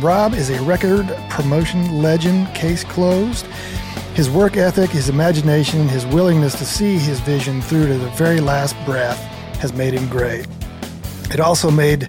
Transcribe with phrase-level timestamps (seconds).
[0.00, 3.44] Rob is a record promotion legend, case closed.
[4.14, 8.40] His work ethic, his imagination, his willingness to see his vision through to the very
[8.40, 9.18] last breath
[9.58, 10.46] has made him great.
[11.30, 12.08] It also made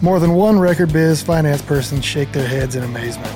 [0.00, 3.34] more than one record biz finance person shake their heads in amazement.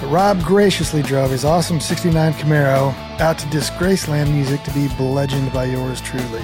[0.00, 5.52] But Rob graciously drove his awesome 69 Camaro out to Disgraceland Music to be bludgeoned
[5.52, 6.42] by yours truly.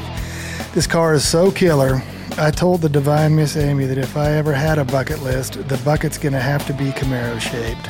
[0.74, 2.02] This car is so killer,
[2.38, 5.76] I told the divine Miss Amy that if I ever had a bucket list, the
[5.84, 7.84] bucket's gonna have to be Camaro shaped.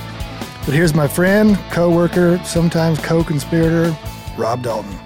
[0.67, 3.97] But here's my friend, co-worker, sometimes co-conspirator,
[4.37, 4.99] Rob Dalton.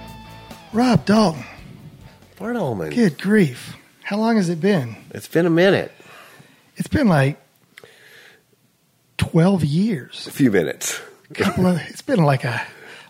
[0.73, 1.43] Rob Dalton,
[2.37, 2.93] Bart Allmand.
[2.95, 3.75] good grief.
[4.03, 4.95] How long has it been?
[5.11, 5.91] It's been a minute.
[6.75, 7.39] It's been like
[9.17, 10.27] 12 years.
[10.27, 10.99] A few minutes.
[11.33, 12.61] Couple of, it's been like a,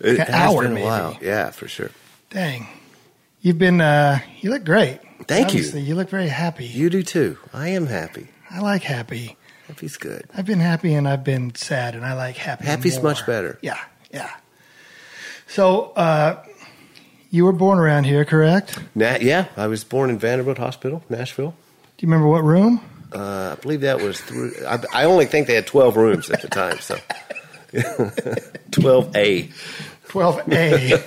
[0.01, 0.85] like It an hour been a maybe.
[0.85, 1.17] while.
[1.21, 1.91] Yeah, for sure.
[2.29, 2.67] Dang.
[3.47, 4.99] You've been, uh, you look great.
[5.25, 5.59] Thank you.
[5.59, 5.95] Obviously, you.
[5.95, 6.65] look very happy.
[6.65, 7.37] You do too.
[7.53, 8.27] I am happy.
[8.51, 9.37] I like happy.
[9.69, 10.25] Happy's good.
[10.35, 12.65] I've been happy and I've been sad, and I like happy.
[12.65, 13.03] Happy's more.
[13.03, 13.57] much better.
[13.61, 13.79] Yeah,
[14.11, 14.31] yeah.
[15.47, 16.43] So, uh,
[17.29, 18.79] you were born around here, correct?
[18.93, 21.51] Na- yeah, I was born in Vanderbilt Hospital, Nashville.
[21.51, 22.81] Do you remember what room?
[23.13, 24.55] Uh, I believe that was through.
[24.67, 26.97] I, I only think they had twelve rooms at the time, so
[28.71, 29.49] twelve A.
[30.07, 30.97] 12A.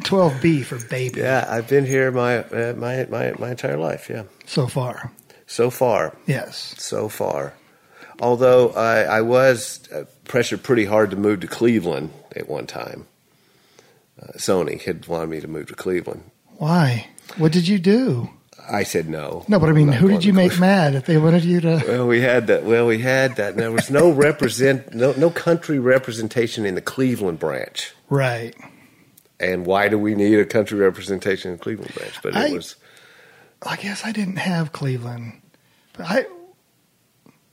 [0.00, 4.08] 12B for baby Yeah, I've been here my uh, my my my entire life.
[4.10, 5.10] Yeah, so far.
[5.46, 6.74] so far, Yes.
[6.78, 7.54] so far.
[8.20, 13.06] Although I, I was uh, pressured pretty hard to move to Cleveland at one time.
[14.20, 16.24] Uh, Sony had wanted me to move to Cleveland.
[16.58, 17.08] Why?
[17.38, 18.28] What did you do?
[18.68, 19.44] I said no.
[19.48, 21.82] No, but I mean, who did you make mad if they wanted you to?
[21.86, 22.64] Well, we had that.
[22.64, 23.52] Well, we had that.
[23.52, 27.92] And There was no represent, no no country representation in the Cleveland branch.
[28.08, 28.54] Right.
[29.38, 32.14] And why do we need a country representation in the Cleveland branch?
[32.22, 32.76] But it I- was.
[33.62, 35.40] I guess I didn't have Cleveland,
[35.92, 36.24] but I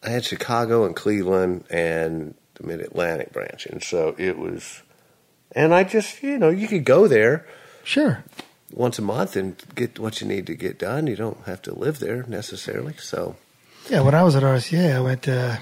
[0.03, 4.81] I had Chicago and Cleveland and the Mid Atlantic branch, and so it was.
[5.53, 7.46] And I just, you know, you could go there
[7.84, 8.23] sure.
[8.73, 11.07] Once a month and get what you need to get done.
[11.07, 12.94] You don't have to live there necessarily.
[13.00, 13.35] So
[13.89, 15.59] Yeah, when I was at RCA, I went to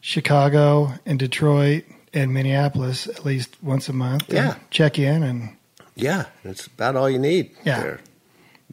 [0.00, 1.84] Chicago and Detroit
[2.14, 4.32] and Minneapolis at least once a month.
[4.32, 4.56] Yeah.
[4.70, 5.56] check in and
[5.94, 7.80] yeah, that's about all you need Yeah.
[7.82, 8.00] there.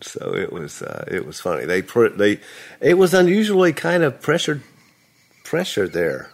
[0.02, 1.66] So it was uh, it was funny.
[1.66, 2.40] They pr- they
[2.82, 4.62] it was unusually kind of pressured
[5.46, 6.32] pressure there.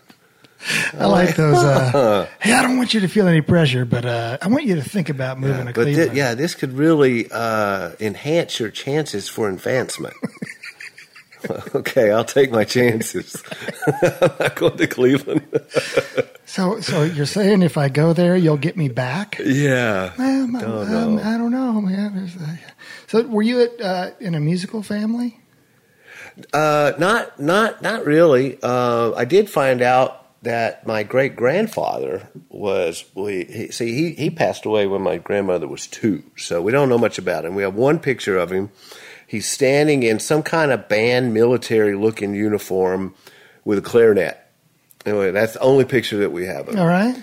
[0.97, 1.57] I like those.
[1.63, 4.75] Uh, hey, I don't want you to feel any pressure, but uh, I want you
[4.75, 6.17] to think about moving to but thi- Cleveland.
[6.17, 10.15] yeah, this could really uh, enhance your chances for advancement.
[11.75, 13.41] okay, I'll take my chances.
[14.01, 15.45] I'm not going to Cleveland.
[16.45, 19.39] So, so you're saying if I go there, you'll get me back?
[19.43, 20.11] yeah.
[20.17, 21.19] Well, Don't um.
[21.19, 22.29] I don't know, man.
[22.41, 22.55] Uh,
[23.07, 25.39] So, were you at, uh, in a musical family?
[26.53, 28.57] Uh, not not not really.
[28.61, 33.03] Uh, I did find out that my great grandfather was.
[33.15, 36.89] We he, see he he passed away when my grandmother was two, so we don't
[36.89, 37.55] know much about him.
[37.55, 38.69] We have one picture of him.
[39.27, 43.13] He's standing in some kind of band military looking uniform
[43.63, 44.37] with a clarinet.
[45.05, 46.79] Anyway, that's the only picture that we have of him.
[46.79, 47.15] All right.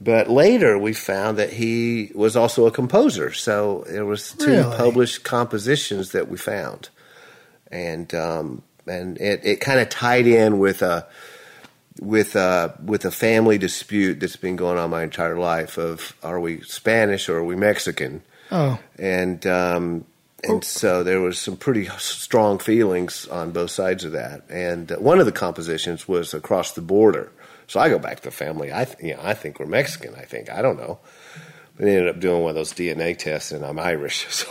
[0.00, 3.32] But later we found that he was also a composer.
[3.34, 4.76] So there was two Really?
[4.76, 6.88] published compositions that we found,
[7.70, 11.06] and um, and it, it kind of tied in with a
[12.00, 16.40] with a with a family dispute that's been going on my entire life of are
[16.40, 18.22] we Spanish or are we Mexican?
[18.50, 20.06] Oh, and um,
[20.42, 24.42] and so there was some pretty strong feelings on both sides of that.
[24.48, 27.30] And uh, one of the compositions was across the border.
[27.66, 28.72] So I go back to the family.
[28.72, 30.14] I th- you know, I think we're Mexican.
[30.14, 30.98] I think I don't know.
[31.76, 34.26] But they ended up doing one of those DNA tests, and I'm Irish.
[34.40, 34.46] So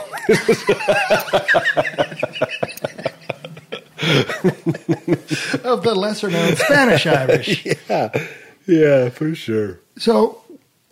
[5.63, 7.65] of the lesser known Spanish Irish.
[7.89, 8.25] yeah,
[8.67, 9.79] yeah, for sure.
[9.97, 10.41] So,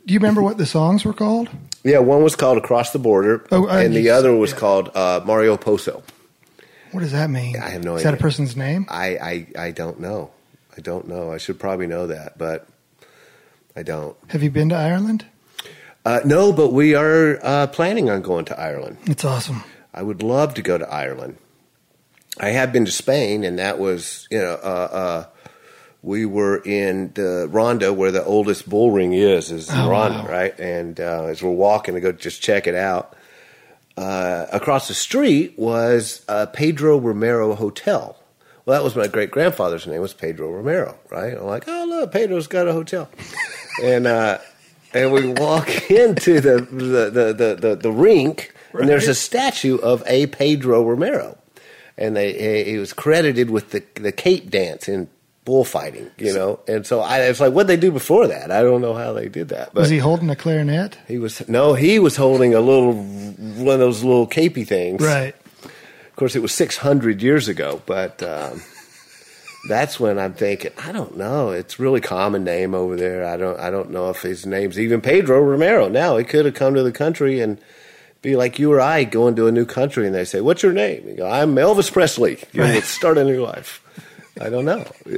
[0.06, 1.50] do you remember what the songs were called?
[1.84, 4.58] Yeah, one was called Across the Border, Oh, uh, and the other was yeah.
[4.58, 6.04] called uh, Mario Poso.
[6.92, 7.58] What does that mean?
[7.58, 8.86] I have no Is that a person's name?
[8.90, 9.08] I,
[9.58, 10.32] I I don't know.
[10.78, 11.32] I don't know.
[11.32, 12.68] I should probably know that, but
[13.76, 14.16] I don't.
[14.30, 15.26] Have you been to Ireland?
[16.06, 18.98] Uh, no, but we are uh, planning on going to Ireland.
[19.06, 19.64] It's awesome.
[19.94, 21.38] I would love to go to Ireland.
[22.40, 25.26] I have been to Spain, and that was you know uh, uh,
[26.04, 30.28] we were in the Ronda where the oldest bull ring is, is Oh, Ronda, wow.
[30.30, 30.60] right?
[30.60, 33.16] And uh, as we're walking to go just check it out,
[33.98, 38.16] uh, across the street was uh, Pedro Romero Hotel.
[38.66, 41.34] Well, that was my great grandfather's name was Pedro Romero, right?
[41.38, 43.10] I'm like, oh look, Pedro's got a hotel,
[43.84, 44.38] and uh,
[44.94, 49.78] and we walk into the the the the, the, the rink, and there's a statue
[49.78, 51.38] of a Pedro Romero,
[51.98, 55.10] and they he was credited with the the Cape dance in
[55.46, 56.60] bullfighting, you know.
[56.68, 58.52] And so I was like, what they do before that?
[58.52, 60.98] I don't know how they did that, but Was he holding a clarinet?
[61.08, 65.02] he was no, he was holding a little one of those little capey things.
[65.02, 65.36] Right.
[65.64, 68.62] Of course, it was six hundred years ago, but um,
[69.70, 70.72] that's when I'm thinking.
[70.78, 71.52] I don't know.
[71.52, 73.26] It's really common name over there.
[73.26, 73.60] I don't.
[73.60, 75.88] I don't know if his name's even Pedro Romero.
[75.88, 77.60] Now he could have come to the country and
[78.22, 80.74] be like you or I going to a new country, and they say, "What's your
[80.74, 82.84] name?" You go, "I'm Elvis Presley." You Right.
[82.84, 83.82] start a new life.
[84.40, 84.86] I don't know.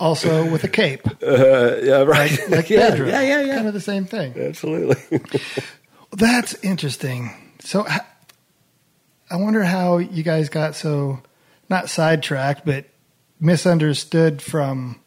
[0.00, 2.32] Also with a cape, Uh, yeah, right.
[2.48, 3.06] like yeah, Pedro.
[3.08, 3.54] yeah, yeah, yeah.
[3.56, 4.34] Kind of the same thing.
[4.36, 5.20] Absolutely.
[6.12, 7.30] That's interesting.
[7.60, 11.20] So I wonder how you guys got so
[11.68, 12.86] not sidetracked, but
[13.38, 14.98] misunderstood from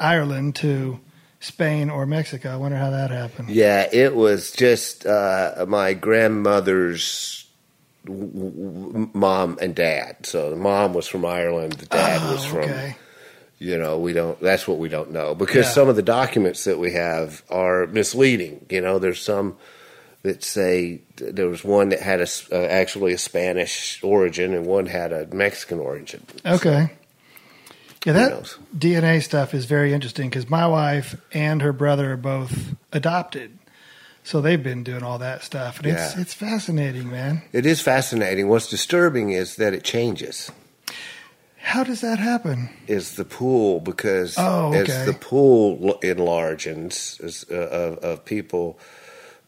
[0.00, 0.98] Ireland to
[1.40, 2.50] Spain or Mexico.
[2.50, 3.50] I wonder how that happened.
[3.50, 7.46] Yeah, it was just uh, my grandmother's
[8.04, 10.24] w- w- mom and dad.
[10.26, 12.58] So the mom was from Ireland, the dad Oh, was from.
[12.60, 12.96] okay.
[13.58, 14.38] You know, we don't.
[14.40, 15.72] That's what we don't know because Yeah.
[15.72, 18.66] some of the documents that we have are misleading.
[18.68, 19.56] You know, there's some
[20.24, 24.84] that say there was one that had a uh, actually a Spanish origin and one
[24.86, 26.22] had a Mexican origin.
[26.44, 26.90] Okay.
[28.06, 28.56] Yeah, that?
[28.76, 33.58] DNA stuff is very interesting because my wife and her brother are both adopted,
[34.24, 36.20] so they've been doing all that stuff, and it's Yeah.
[36.22, 37.42] it's fascinating, man.
[37.52, 38.48] It is fascinating.
[38.48, 40.50] What's disturbing is that it changes.
[41.58, 42.68] How does that happen?
[42.86, 44.82] is the pool because Oh, okay.
[44.92, 48.78] as the pool enlarges as, uh, of, of people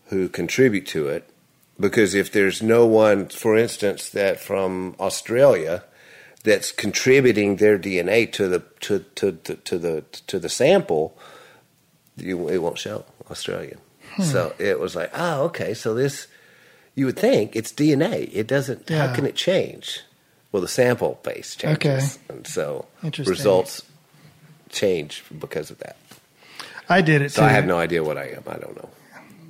[0.07, 1.31] who contribute to it,
[1.79, 5.85] because if there's no one, for instance, that from Australia
[6.45, 11.17] that's contributing their DNA to the to to, to, to the to the sample,
[12.17, 13.79] you, it won't show Australian.
[14.15, 14.23] Hmm.
[14.23, 15.75] So it was like, oh, okay.
[15.75, 16.27] So this,
[16.95, 18.31] you would think it's DNA.
[18.33, 18.89] It doesn't.
[18.89, 19.09] Yeah.
[19.09, 20.01] How can it change?
[20.51, 22.35] Well, the sample base changes, Okay.
[22.35, 22.87] and so
[23.19, 23.83] results
[24.71, 25.97] change because of that.
[26.89, 27.47] I did it So too.
[27.47, 28.45] I have no idea what I am.
[28.47, 28.89] I don't know.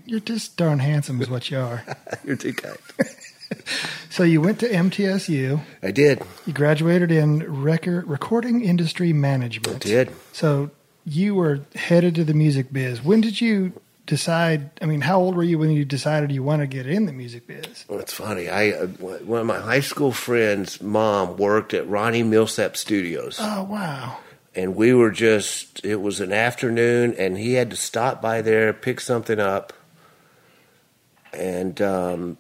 [0.06, 1.84] You're just darn handsome, is what you are.
[2.24, 2.76] You're too kind.
[4.10, 5.60] so you went to MTSU.
[5.82, 6.22] I did.
[6.46, 9.86] You graduated in record recording industry management.
[9.86, 10.12] I did.
[10.32, 10.70] So
[11.04, 13.02] you were headed to the music biz.
[13.02, 13.72] When did you
[14.06, 14.70] decide?
[14.82, 17.12] I mean, how old were you when you decided you want to get in the
[17.12, 17.84] music biz?
[17.88, 18.48] Well, it's funny.
[18.48, 23.38] I uh, one of my high school friends' mom worked at Ronnie Milsap Studios.
[23.40, 24.18] Oh wow!
[24.58, 28.72] and we were just it was an afternoon and he had to stop by there
[28.72, 29.72] pick something up
[31.32, 32.36] and um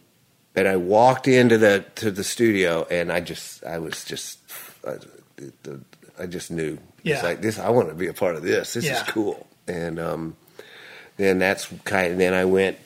[0.58, 4.38] and I walked into the to the studio and I just I was just
[4.86, 4.96] I,
[5.62, 5.80] the,
[6.18, 7.14] I just knew Yeah.
[7.16, 8.96] it's like this I want to be a part of this this Yeah.
[8.96, 10.36] is cool and um
[11.16, 12.76] then that's kind of then I went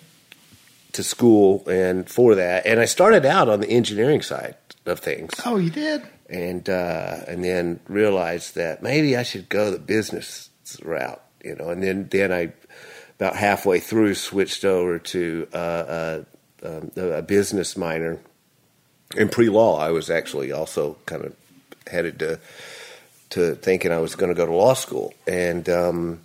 [0.93, 5.33] to school and for that and I started out on the engineering side of things
[5.47, 6.03] Oh, you did.
[6.29, 10.51] and uh, and then realized that maybe I should go the business
[10.83, 11.69] route, you know.
[11.71, 12.53] And then then I
[13.19, 16.25] about halfway through switched over to uh, uh,
[16.65, 18.21] um, a business minor
[19.17, 19.79] in pre law.
[19.79, 21.37] I was actually also kind of
[21.87, 22.41] headed to
[23.31, 26.21] to thinking I was going to go to law school, and um,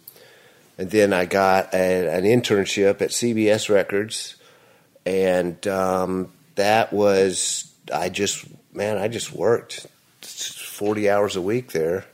[0.78, 4.36] and then I got a, an internship at CBS Records,
[5.06, 9.88] and um, that was I just man I just worked
[10.22, 12.06] forty hours a week there,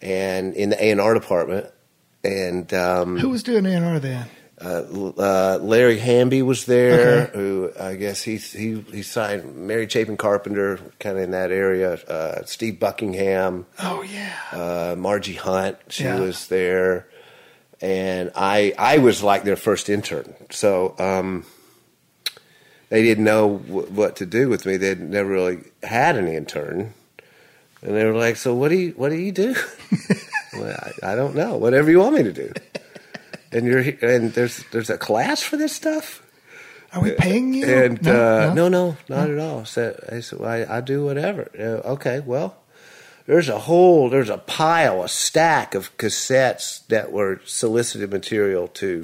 [0.00, 1.66] and in the A and R department,
[2.22, 4.26] and um, Who was doing A&R then?
[4.60, 4.82] Uh,
[5.18, 10.78] uh, Larry Hamby was there, who I guess he he he signed Mary Chapin Carpenter,
[10.98, 11.94] kind of in that area.
[11.94, 14.32] Uh, Steve Buckingham, Oh yeah.
[14.52, 16.20] uh, Margie Hunt, she Yeah.
[16.20, 17.06] was there,
[17.82, 20.34] and I I was like their first intern.
[20.50, 21.44] So um,
[22.88, 24.76] they didn't know w- what to do with me.
[24.78, 26.94] They'd never really had an intern,
[27.82, 29.54] and they were like, "So what do you what do you do?"
[30.54, 31.56] well, I, I don't know.
[31.58, 32.52] Whatever you want me to do.
[33.52, 36.22] And you're and there's there's a class for this stuff.
[36.92, 37.66] Are we paying you?
[37.66, 38.68] And No, uh, no?
[38.68, 39.64] no, no, not at all.
[39.64, 41.50] So I said, well, I, I do whatever.
[41.58, 42.56] Uh, okay, well,
[43.26, 49.02] there's a whole, there's a pile, a stack of cassettes that were solicited material to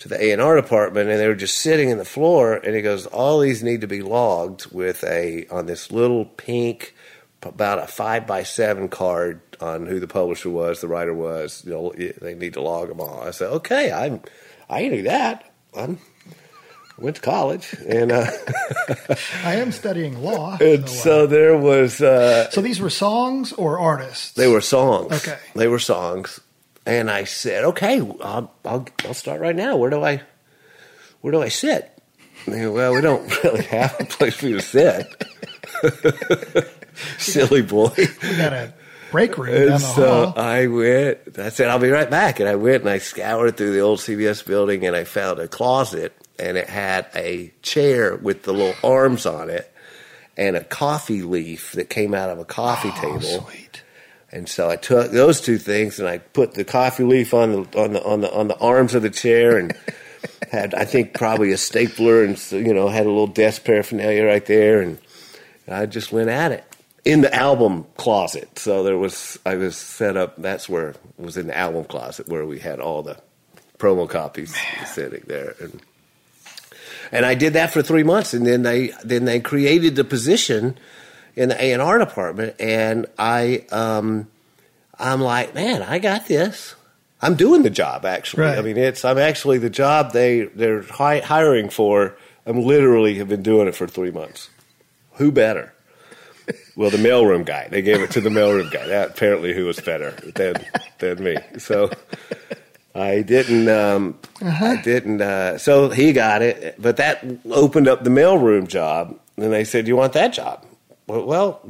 [0.00, 2.54] to the A and R department, and they were just sitting in the floor.
[2.54, 6.94] And he goes, all these need to be logged with a on this little pink
[7.42, 11.62] about a five by seven card on who the publisher was, the writer was.
[11.64, 13.20] You know, they need to log them all.
[13.20, 14.20] I said, okay, I'm,
[14.68, 15.50] I do that.
[15.74, 15.98] I'm,
[16.98, 18.26] went to college and uh,
[19.44, 20.56] I am studying law.
[20.60, 24.32] and so, so uh, there was uh, so these were songs or artists?
[24.32, 25.12] they were songs.
[25.12, 25.38] Okay.
[25.54, 26.40] they were songs,
[26.86, 29.76] and I said, okay, I'll, I'll I'll start right now.
[29.76, 30.22] Where do I
[31.20, 31.90] where do I sit?
[32.46, 35.06] They well, we don't really have a place for you to sit.
[37.18, 37.92] Silly boy.
[37.96, 38.74] We got a
[39.12, 40.34] break room down the so hall.
[40.36, 41.38] I went.
[41.38, 44.00] I said, "I'll be right back." And I went and I scoured through the old
[44.00, 48.74] CBS building, and I found a closet, and it had a chair with the little
[48.82, 49.70] arms on it,
[50.36, 53.20] and a coffee leaf that came out of a coffee Oh, table.
[53.46, 53.82] sweet.
[54.34, 57.78] And so I took those two things, and I put the coffee leaf on the
[57.78, 59.76] on the on the on the arms of the chair, and
[60.50, 64.44] had I think probably a stapler, and you know had a little desk paraphernalia right
[64.46, 64.96] there, and
[65.68, 66.64] I just went at it
[67.04, 68.58] in the album closet.
[68.58, 70.36] So there was I was set up.
[70.36, 73.16] That's where was in the album closet where we had all the
[73.78, 74.56] promo copies
[74.86, 75.80] sitting there, and
[77.10, 80.78] and I did that for three months, and then they then they created the position
[81.34, 84.28] in the A and R department, and I um
[84.98, 86.76] I'm like, man, I got this.
[87.20, 88.44] I'm doing the job actually.
[88.44, 88.58] Right.
[88.58, 92.16] I mean, it's I'm actually the job they they're hi- hiring for.
[92.44, 94.50] I'm literally have been doing it for three months.
[95.14, 95.72] Who better?
[96.74, 97.68] Well, the mailroom guy.
[97.68, 98.86] They gave it to the mailroom guy.
[98.86, 100.54] That apparently who was better than
[100.98, 101.36] than me.
[101.58, 101.90] So
[102.94, 103.68] I didn't.
[103.68, 105.20] Um, I didn't.
[105.20, 109.18] Uh, so he got it, but that opened up the mailroom job.
[109.36, 110.64] And they said, "Do "You want that job?"
[111.06, 111.60] Well, well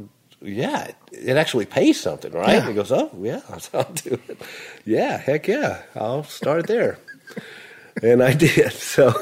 [0.41, 2.55] yeah, it, actually pays something, right?
[2.55, 2.67] Yeah.
[2.67, 3.41] He goes, "Oh, yeah,
[3.73, 4.41] I'll do it."
[4.85, 6.99] Yeah, heck yeah, I'll start there.
[8.01, 8.73] and I did.
[8.93, 9.13] So,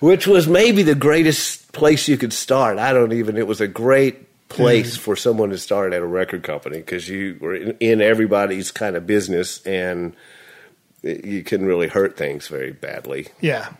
[0.00, 2.78] which was maybe the greatest place you could start.
[2.78, 3.36] I don't even.
[3.36, 7.36] It was a great place for someone to start at a record company because you
[7.40, 10.14] were in, in everybody's kind of business and
[11.02, 13.28] it- you couldn't really hurt things very badly.
[13.40, 13.72] Yeah.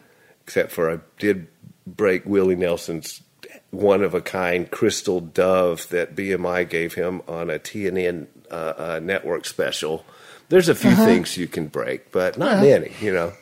[0.45, 1.47] Except for I did
[1.87, 3.23] break Willie Nelson's
[3.71, 9.01] one of a kind crystal dove that BMI gave him on a TNN uh, uh,
[9.03, 10.05] network special.
[10.51, 12.65] There's a few things you can break, but not Uh-huh.
[12.65, 12.93] Many.
[13.01, 13.33] You know,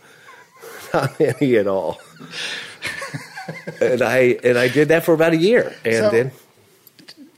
[0.94, 2.00] not many at all.
[3.80, 6.30] and I and I did that for about a year, and So- then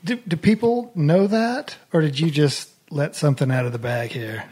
[0.03, 4.11] Do, do people know that, or did you just let something out of the bag
[4.11, 4.43] here?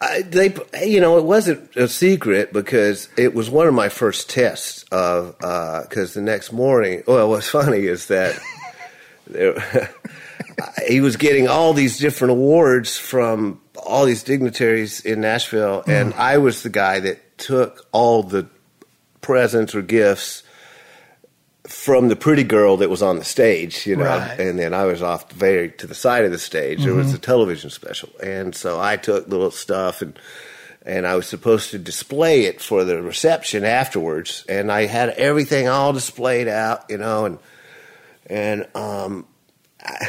[0.00, 4.30] I, they, you know, it wasn't a secret because it was one of my first
[4.30, 7.02] tests of uh, because the next morning.
[7.06, 8.38] Well, what's funny is that
[9.26, 9.90] there,
[10.86, 16.18] he was getting all these different awards from all these dignitaries in Nashville, and mm.
[16.18, 18.46] I was the guy that took all the
[19.20, 20.42] presents or gifts
[21.68, 24.40] from the pretty girl that was on the stage, you know, Right.
[24.40, 26.82] and then I was off very to the side of the stage.
[26.82, 30.18] There was a television special, and so I took the little stuff and
[30.86, 35.68] and I was supposed to display it for the reception afterwards, and I had everything
[35.68, 37.38] all displayed out, you know, and
[38.26, 39.26] and um,
[39.84, 40.08] I,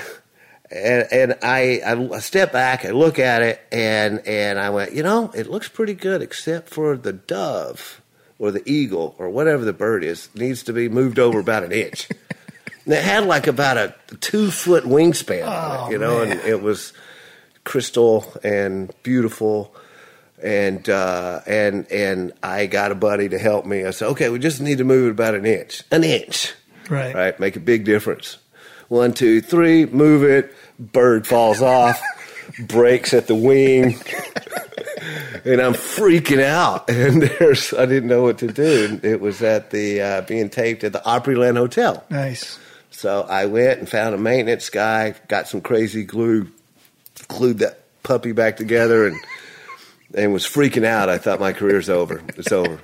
[0.72, 5.04] and and I I step back, I look at it, and and I went, you
[5.04, 8.00] know, it looks pretty good, except for the dove
[8.40, 11.72] or the eagle or whatever the bird is needs to be moved over about an
[11.72, 12.08] inch.
[12.86, 16.32] and it had like about a two foot wingspan on Oh, it, you know, man.
[16.40, 16.94] and it was
[17.66, 19.76] crystal and beautiful.
[20.42, 23.84] And uh, and and I got a buddy to help me.
[23.84, 26.54] I said, okay, we just need to move it about an inch, an inch
[26.90, 27.14] Right.
[27.14, 27.40] right?
[27.42, 28.38] Make a big difference.
[28.88, 30.56] One, two, three, move it.
[30.80, 32.02] Bird falls off,
[32.58, 34.00] breaks at the wing,
[35.46, 36.90] and I'm freaking out.
[37.00, 39.00] And there's, I didn't know what to do.
[39.04, 42.04] It was at the uh, being taped at the Opryland Hotel.
[42.10, 42.60] Nice.
[42.92, 46.52] So I went and found a maintenance guy, got some crazy glue,
[47.28, 49.18] glued that puppy back together, and
[50.16, 51.08] and was freaking out.
[51.10, 52.22] I thought my career's over.
[52.36, 52.80] It's over.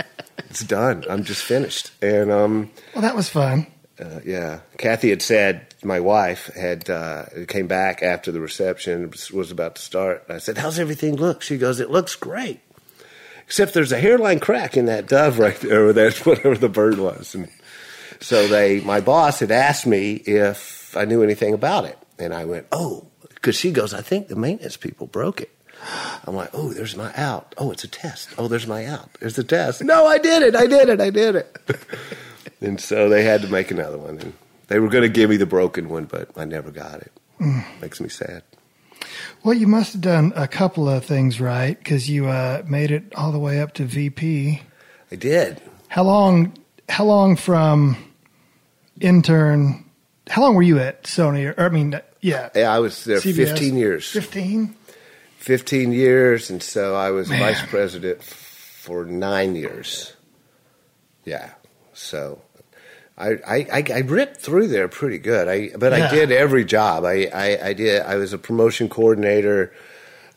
[0.50, 1.04] It's done.
[1.10, 1.92] I'm just finished.
[2.02, 3.68] And um, Well, that was fun.
[4.00, 9.52] uh, yeah, Kathy had said my wife had uh, came back after the reception was,
[9.52, 10.24] about to start.
[10.30, 12.60] I said, "How's everything look?" She goes, "It looks great,
[13.46, 16.98] except there's a hairline crack in that dove right there, or that whatever the bird
[16.98, 17.50] was." And
[18.20, 22.46] so they, my boss had asked me if I knew anything about it, and I
[22.46, 25.52] went, "Oh," because she goes, "I think the maintenance people broke it."
[26.26, 27.54] I'm like, "Oh, there's my out.
[27.58, 28.30] Oh, it's a test.
[28.38, 29.10] Oh, there's my out.
[29.20, 29.84] There's the test.
[29.84, 30.56] No, I did it.
[30.56, 31.00] I did it.
[31.00, 31.58] I did it."
[32.62, 34.18] And so they had to make another one.
[34.20, 34.34] And
[34.68, 37.12] they were going to give me the broken one, but I never got it.
[37.82, 38.44] Makes me sad.
[39.44, 43.14] Well, you must have done a couple of things right because you uh, made it
[43.16, 44.62] all the way up to VP.
[45.12, 45.62] I did.
[45.90, 46.58] How long?
[46.90, 47.98] How long from
[49.00, 49.86] intern?
[50.30, 51.56] How long were you at Sony?
[51.56, 52.50] Or, I mean, Yeah.
[52.56, 53.50] Yeah, I was there CBS.
[53.50, 54.10] 15 years.
[54.10, 54.76] 15?
[55.38, 60.14] 15 years, and so I was vice president for nine years.
[61.24, 61.52] Yeah,
[61.94, 62.42] so
[63.18, 65.48] I I, I, ripped through there pretty good.
[65.48, 66.08] I but Yeah.
[66.08, 67.06] I did every job.
[67.06, 68.02] I, I I did.
[68.02, 69.74] I was a promotion coordinator.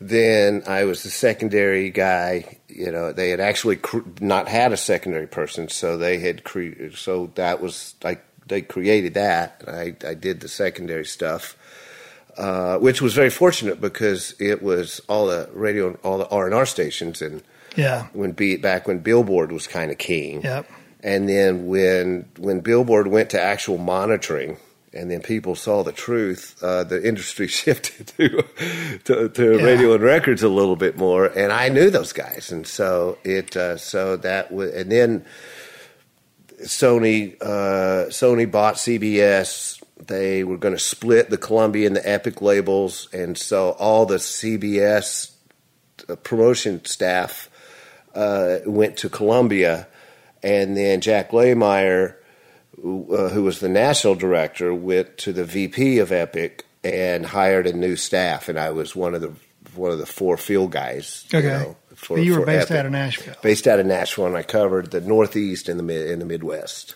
[0.00, 2.58] Then I was the secondary guy.
[2.68, 6.90] You know, they had actually cr- not had a secondary person, so they had cre-
[6.94, 9.64] so that was like they created that.
[9.66, 11.56] I I did the secondary stuff
[12.36, 16.54] uh, which was very fortunate because it was all the radio, all the R and
[16.54, 17.42] R stations, and
[17.74, 18.06] Yeah.
[18.12, 20.70] when be back when Billboard was kind of king, Yep.
[21.02, 24.56] And then when when Billboard went to actual monitoring,
[24.92, 28.44] and then people saw the truth, uh, the industry shifted to
[29.04, 29.64] to, to Yeah.
[29.64, 33.56] radio and records a little bit more, and I knew those guys, and so it
[33.56, 35.24] uh, so that was, and then
[36.62, 39.82] Sony uh, Sony bought CBS.
[40.06, 44.16] They were going to split the Columbia and the Epic labels, and so all the
[44.16, 45.32] CBS
[46.08, 47.50] uh, promotion staff
[48.14, 49.86] uh, went to Columbia,
[50.42, 52.14] and then Jack Lameier,
[52.80, 57.66] who, uh, who was the national director, went to the VP of Epic and hired
[57.66, 59.32] a new staff, and I was one of the
[59.74, 61.24] one of the four field guys.
[61.30, 61.48] you Okay.
[61.48, 63.34] know, for- you were based Epic out of Nashville.
[63.42, 66.94] based out of Nashville, and I covered the Northeast and the mid in the Midwest.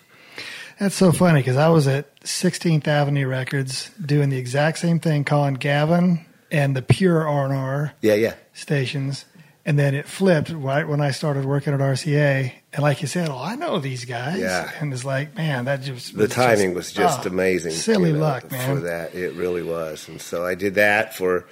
[0.81, 5.23] That's so funny because I was at 16th Avenue Records doing the exact same thing,
[5.23, 9.25] calling Gavin and the pure R&R Yeah, yeah, stations.
[9.65, 12.53] And then it flipped right when I started working at RCA.
[12.73, 14.41] And like you said, oh, I know these guys.
[14.41, 14.69] Yeah.
[14.81, 17.71] And it's like, man, that just the timing was just oh, amazing.
[17.71, 18.77] Silly you know, luck, man.
[18.77, 21.47] For that, it really was, and so I did that for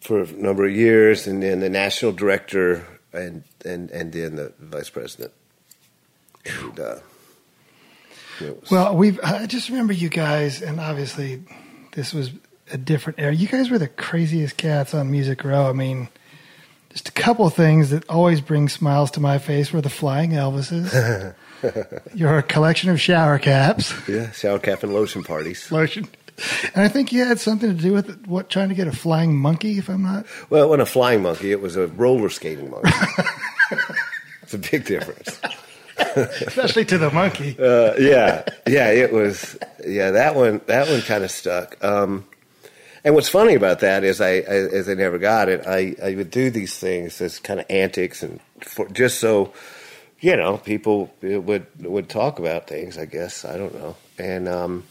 [0.00, 4.52] for a number of years, and then the national director, and and and then the
[4.58, 5.32] vice president.
[6.44, 6.96] And, uh,
[8.40, 9.20] was- Well, we've.
[9.22, 11.44] I just remember you guys, and obviously,
[11.92, 12.32] this was
[12.72, 13.32] a different era.
[13.32, 15.68] You guys were the craziest cats on Music Row.
[15.68, 16.08] I mean,
[16.92, 20.32] just a couple of things that always bring smiles to my face were the flying
[20.32, 21.34] Elvises,
[22.14, 25.72] your collection of shower caps, yeah, shower cap and lotion parties.
[25.72, 26.06] lotion,
[26.74, 29.36] and I think you had something to do with what trying to get a flying
[29.36, 30.26] monkey, if I'm not.
[30.50, 32.90] Well, it wasn't a flying monkey; it was a roller skating monkey.
[34.42, 35.40] it's a big difference.
[36.16, 37.56] Especially to the monkey.
[37.58, 39.56] Uh, yeah, yeah, it was.
[39.86, 41.82] Yeah, that one, that one kind of stuck.
[41.82, 42.26] Um,
[43.04, 46.14] and what's funny about that is, I, I as I never got it, I, I
[46.14, 49.52] would do these things as kind of antics, and for, just so
[50.20, 52.96] you know, people would would talk about things.
[52.96, 54.84] I guess I don't know, and um,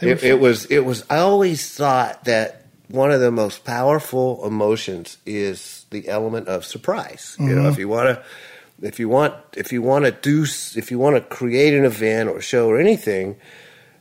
[0.00, 1.04] it, it was it was.
[1.08, 7.36] I always thought that one of the most powerful emotions is the element of surprise.
[7.40, 8.24] You know, if you want to
[8.82, 12.28] if you want if you want to do if you want to create an event
[12.28, 13.36] or show or anything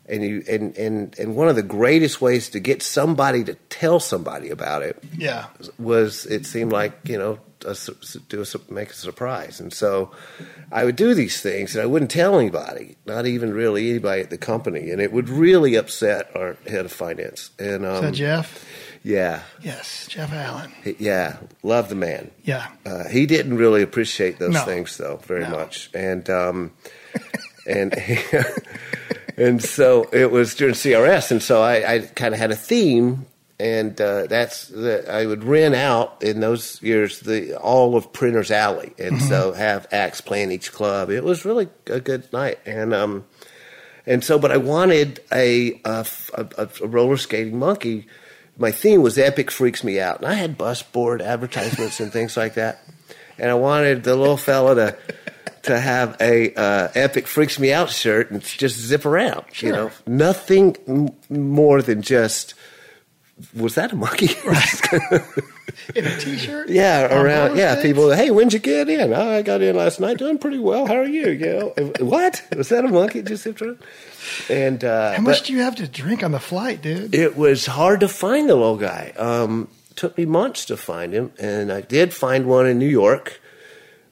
[0.08, 4.00] and you and and and one of the greatest ways to get somebody to tell
[4.00, 5.46] somebody about it Yeah.
[5.80, 7.76] was it seemed like you know a,
[8.30, 10.12] do a, make a surprise and so
[10.72, 14.30] I would do these things and I wouldn't tell anybody not even really anybody at
[14.30, 18.64] the company and it would really upset our head of finance and um, that Jeff?
[19.02, 20.72] yeah Yes, Jeff Allen.
[20.84, 22.68] he- yeah love the man Yeah.
[22.86, 24.62] uh, he didn't really appreciate those No.
[24.66, 25.50] things though very No.
[25.52, 26.72] much, and um,
[27.68, 27.96] and
[29.38, 33.26] and so it was during CRS, and so I, I kind of had a theme,
[33.60, 38.52] and uh, that's the, I would rent out in those years the all of Printers
[38.52, 41.10] Alley, and so have acts playing each club.
[41.10, 43.26] It was really a good night, and um,
[44.08, 48.08] and so, but I wanted a, a, a, a roller skating monkey.
[48.58, 50.18] My theme was Epic Freaks Me Out.
[50.18, 52.82] And I had bus board advertisements and things like that.
[53.38, 54.98] And I wanted the little fella to
[55.64, 59.46] to have a uh, Epic Freaks Me Out shirt and just zip around.
[59.62, 62.54] You know, nothing m- more than just,
[63.56, 64.28] was that a monkey?
[65.96, 66.70] In a T-shirt.
[66.70, 67.58] Yeah, On around.
[67.58, 67.86] Yeah, skates?
[67.88, 68.12] people.
[68.12, 69.12] Hey, when'd you get in?
[69.12, 70.18] Oh, I got in last night.
[70.20, 70.86] Doing pretty well.
[70.86, 71.30] How are you?
[71.30, 73.80] You know, what was that a monkey just zipped around?
[74.50, 77.14] And uh, How much do you have to drink on the flight, dude?
[77.16, 79.14] it was hard to find the little guy.
[79.18, 83.40] Um, took me months to find him, and I did find one in New York.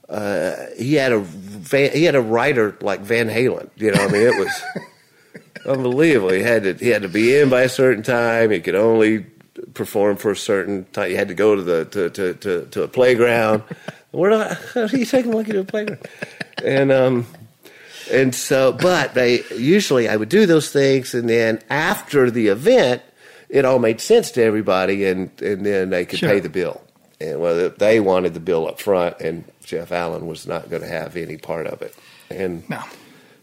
[0.07, 3.69] Uh, he had a van, he had a writer like Van Halen.
[3.75, 4.61] You know, I mean, it was
[5.65, 6.31] unbelievable.
[6.31, 8.51] He had to he had to be in by a certain time.
[8.51, 9.25] He could only
[9.73, 11.11] perform for a certain time.
[11.11, 13.63] You had to go to the to to to, to a playground.
[14.11, 16.07] Where do I, how do you take a monkey to a playground?
[16.63, 17.25] And um,
[18.11, 23.01] and so, but they usually I would do those things, and then after the event,
[23.53, 26.29] it all made sense to everybody, and and then they could Sure.
[26.29, 26.81] pay the bill.
[27.21, 30.87] And well, they wanted the bill up front, and Jeff Allen was not going to
[30.87, 31.95] have any part of it,
[32.29, 32.81] and No.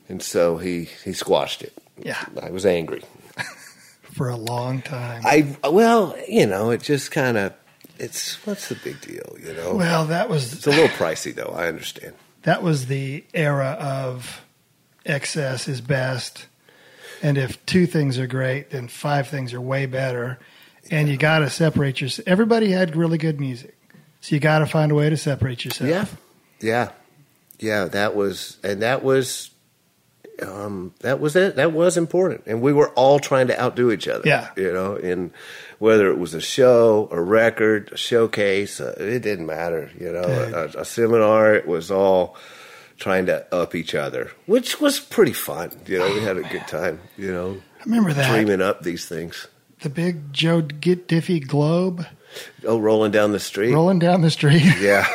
[0.08, 1.72] and so he he squashed it.
[1.96, 2.22] Yeah.
[2.42, 3.02] I was angry.
[4.02, 5.22] for a long time.
[5.24, 7.52] I well, you know, it just kind of
[7.98, 9.74] it's what's the big deal, you know?
[9.74, 11.54] well, that was it's a little pricey though.
[11.56, 12.14] I understand.
[12.42, 14.42] that was the era of
[15.06, 16.46] excess is best.
[17.22, 20.38] And if two things are great, then five things are way better.
[20.90, 22.26] And you got to separate yourself.
[22.26, 23.76] Everybody had really good music.
[24.20, 25.88] So you got to find a way to separate yourself.
[25.88, 26.06] Yeah,
[26.61, 26.90] yeah,
[27.59, 27.85] yeah.
[27.87, 29.50] That was and that was.
[30.42, 31.56] Um, that was it.
[31.56, 34.22] That was important, and we were all trying to outdo each other.
[34.26, 34.48] Yeah.
[34.56, 35.33] you know, in
[35.78, 39.90] whether it was a show, a record, a showcase, uh, it didn't matter.
[40.00, 42.37] You know, a, a seminar, it was all
[43.00, 45.72] trying to up each other, which was pretty fun.
[45.86, 47.00] You know, we had a good time.
[47.18, 48.30] You know, I remember that.
[48.30, 49.48] dreaming up these things.
[49.80, 52.06] The big Joe Get Diffie globe
[52.64, 53.72] Oh, rolling down the street.
[53.72, 54.62] rolling down the street.
[54.80, 55.06] Yeah.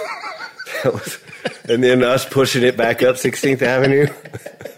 [0.83, 1.19] That was,
[1.69, 4.07] and then us pushing it back up 16th Avenue.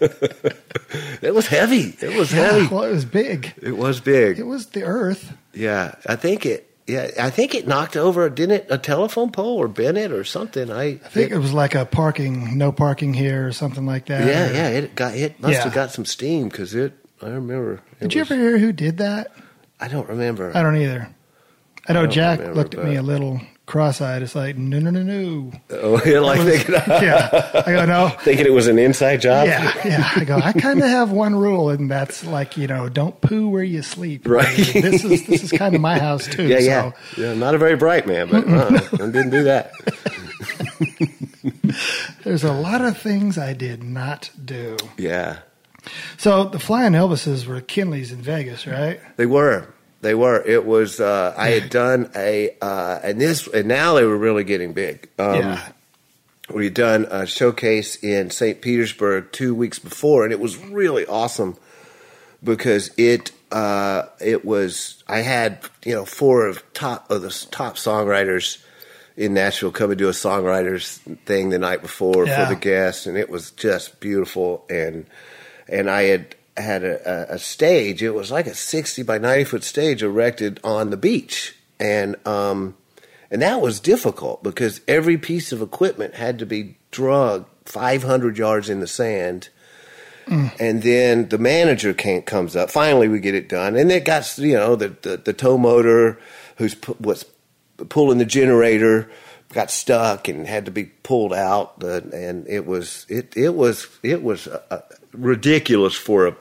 [1.22, 1.96] it was heavy.
[2.00, 2.66] It was heavy.
[2.68, 3.52] well, it was big.
[3.60, 4.38] It was big.
[4.38, 5.32] It was the earth.
[5.52, 5.94] Yeah.
[6.06, 6.67] I think it.
[6.88, 10.70] Yeah, I think it knocked over, didn't it, a telephone pole or Bennett or something?
[10.72, 14.24] I, I think it was like a parking, no parking here or something like that.
[14.26, 15.64] yeah, Or- yeah, it got it must Yeah.
[15.64, 16.94] have got some steam because it.
[17.22, 17.74] I remember.
[18.00, 19.32] it Did you was- ever hear who did that?
[19.78, 20.50] I don't remember.
[20.56, 21.08] I don't either.
[21.86, 24.22] I know don't Jack remember, looked at me a little cross-eyed.
[24.22, 25.52] It's like no, no, no, no.
[25.70, 28.08] oh, yeah, like thinking, yeah, I go no.
[28.22, 29.46] thinking it was an inside job.
[29.46, 30.10] Yeah, yeah.
[30.16, 30.36] I go.
[30.36, 33.82] I kind of have one rule, and that's like you know, don't poo where you
[33.82, 34.26] sleep.
[34.26, 34.56] Right.
[34.56, 36.44] This is this is kind of my house too.
[36.46, 37.34] Yeah, yeah, So yeah.
[37.34, 39.72] Not a very bright man, but uh, I didn't do that.
[42.24, 44.76] there's a lot of things I did not do.
[44.96, 45.38] Yeah,
[46.16, 49.00] So the Flying Elvises were Kinley's in Vegas, right?
[49.16, 49.68] They were.
[50.00, 50.40] They were.
[50.42, 51.00] It was.
[51.00, 55.08] Uh, I had done a, uh, and this, and now they were really getting big.
[55.18, 55.68] Um, yeah.
[56.52, 58.60] We had done a showcase in St.
[58.62, 61.56] Petersburg two weeks before, and it was really awesome
[62.42, 65.02] because it uh, it was.
[65.08, 68.62] I had you know four of top of the top songwriters
[69.16, 72.46] in Nashville come and do a songwriters thing the night before Yeah.
[72.48, 74.64] for the guests, and it was just beautiful.
[74.70, 75.06] And
[75.68, 78.02] and I had had a, a, stage.
[78.02, 82.76] It was like a sixty by ninety foot stage erected on the beach, and um,
[83.30, 88.38] and that was difficult because every piece of equipment had to be drug five hundred
[88.38, 89.48] yards in the sand.
[90.60, 92.70] And then the manager came, comes up.
[92.70, 96.18] Finally, we get it done, and it got you know the the, the tow motor,
[96.56, 97.24] who's pu- was
[97.88, 99.10] pulling the generator,
[99.52, 101.82] got stuck and had to be pulled out.
[101.82, 104.80] Uh, and it was it it was it was uh, uh,
[105.12, 106.36] ridiculous for a,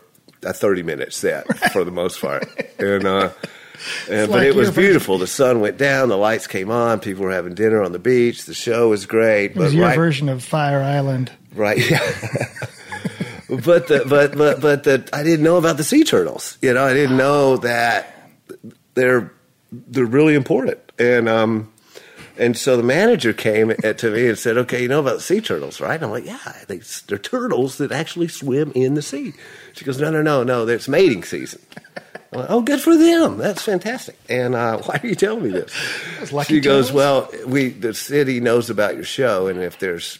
[0.47, 2.47] a thirty minute set for the most part.
[2.79, 3.29] And uh,
[4.09, 5.17] and, but like it was your version- beautiful.
[5.17, 8.45] The sun went down, the lights came on, people were having dinner on the beach.
[8.45, 9.51] The show was great.
[9.51, 11.31] It was your right, version of Fire Island.
[11.53, 11.77] Right.
[11.89, 11.99] Yeah.
[13.49, 16.57] but the but but but the I didn't know about the sea turtles.
[16.61, 18.31] You know, I didn't know that
[18.93, 19.31] they're
[19.71, 20.79] they're really important.
[20.99, 21.71] And um
[22.39, 25.41] and so the manager came at, to me and said, "Okay, you know about sea
[25.41, 29.33] turtles, right?" And I'm like, "Yeah, they're turtles that actually swim in the sea."
[29.77, 30.67] She goes, "No, no, no, no.
[30.67, 31.61] It's mating season."
[32.33, 33.37] I'm like, "Oh, good for them.
[33.37, 35.71] That's fantastic." And uh, why are you telling me this?
[36.47, 40.19] She goes, "Well, we the city knows about your show, and if there's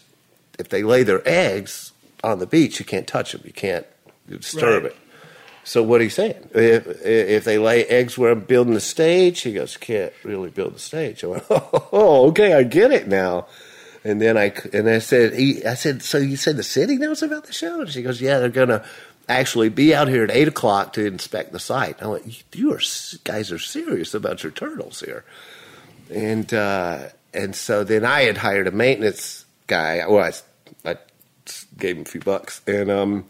[0.60, 1.92] if they lay their eggs
[2.24, 3.42] on the beach, you can't touch them.
[3.46, 3.86] You can't
[4.30, 4.92] disturb Right.
[4.92, 4.98] it.
[5.64, 6.50] So what are you saying?
[6.54, 10.76] If if they lay eggs where I'm building the stage, he goes, can't really build
[10.76, 11.24] the stage.
[11.26, 13.48] I went, oh, okay, I get it now.
[14.06, 17.22] And then I and I said, he, I said, so you said the city knows
[17.22, 17.82] about the show?
[17.82, 18.86] And she goes, yeah, they're gonna
[19.30, 22.02] actually be out here at eight o'clock to inspect the site.
[22.02, 22.82] I went, you are
[23.24, 25.24] guys are serious about your turtles here
[26.10, 30.06] and uh, and so then I had hired a maintenance guy.
[30.08, 30.32] Well,
[30.86, 30.98] I, I
[31.78, 33.26] gave him a few bucks and um,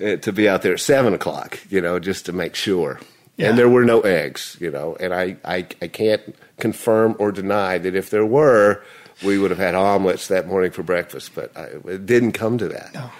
[0.00, 3.00] eh, to be out there at seven o'clock, you know, just to make sure.
[3.36, 3.48] Yeah.
[3.48, 7.78] And there were no eggs, you know, and I, I I can't confirm or deny
[7.78, 8.82] that if there were,
[9.24, 12.68] we would have had omelets that morning for breakfast, but I, it didn't come to
[12.68, 12.94] that.
[12.94, 13.10] No.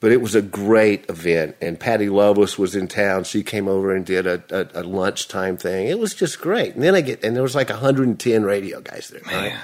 [0.00, 3.24] But it was a great event, and Patty Loveless was in town.
[3.24, 5.88] She came over and did a, a, a lunchtime thing.
[5.88, 6.74] It was just great.
[6.74, 9.20] And then I get, and there was like 110 radio guys there.
[9.26, 9.54] Right?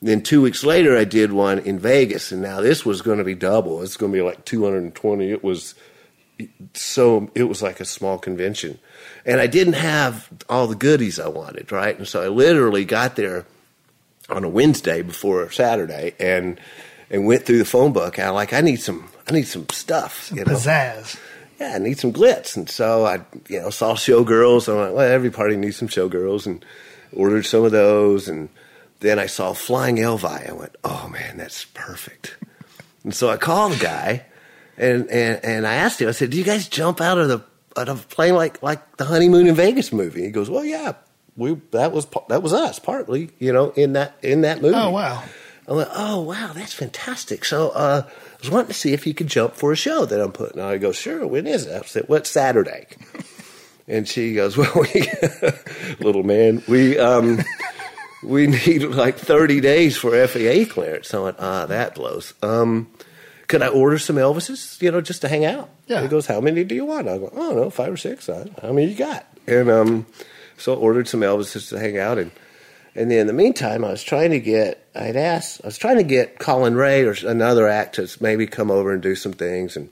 [0.00, 3.24] Then two weeks later, I did one in Vegas, and now this was going to
[3.24, 3.82] be double.
[3.82, 5.30] It's going to be like 220.
[5.30, 5.74] It was
[6.74, 8.78] so it was like a small convention,
[9.26, 11.72] and I didn't have all the goodies I wanted.
[11.72, 13.44] Right, and so I literally got there
[14.28, 16.60] on a Wednesday before Saturday, and
[17.10, 18.18] and went through the phone book.
[18.18, 20.30] I like I need some I need some stuff.
[20.34, 20.52] you know?
[20.52, 21.18] Pizzazz.
[21.60, 22.56] yeah, I need some glitz.
[22.56, 24.68] And so I, you know, saw showgirls.
[24.68, 26.64] I'm like, well, every party needs some showgirls, and
[27.12, 28.28] ordered some of those.
[28.28, 28.48] And
[29.00, 30.48] then I saw Flying Elvi.
[30.48, 32.36] I went, oh man, that's perfect.
[33.04, 34.24] And so I called the guy,
[34.76, 36.08] and and and I asked him.
[36.08, 37.42] I said, do you guys jump out of the
[37.78, 40.24] uh, playing like like the honeymoon in Vegas movie.
[40.24, 40.94] He goes, well, yeah,
[41.36, 44.74] we that was that was us partly, you know, in that in that movie.
[44.76, 45.22] Oh wow!
[45.68, 47.44] I went, oh wow, that's fantastic.
[47.44, 50.20] So uh, I was wanting to see if you could jump for a show that
[50.20, 50.70] I'm putting on.
[50.70, 51.26] I go, sure.
[51.26, 51.82] When is it?
[51.82, 52.86] I said, what Saturday?
[53.90, 55.10] And she goes, well, we,
[56.04, 57.42] little man, we um,
[58.22, 61.14] we need like 30 days for FAA clearance.
[61.14, 62.34] I went, ah, that blows.
[62.42, 62.90] Um,
[63.46, 65.70] could I order some Elvises, you know, just to hang out?
[65.86, 66.02] Yeah.
[66.02, 67.08] He goes, how many do you want?
[67.08, 68.28] I go, oh, no, five or six.
[68.28, 69.26] I, how many you got?
[69.46, 70.06] And um,
[70.58, 72.18] so I ordered some Elvises to hang out.
[72.18, 72.30] And,
[72.98, 75.98] and then in the meantime, I was trying to get, I'd asked, I was trying
[75.98, 79.76] to get Collin Raye or another act to maybe come over and do some things.
[79.76, 79.90] And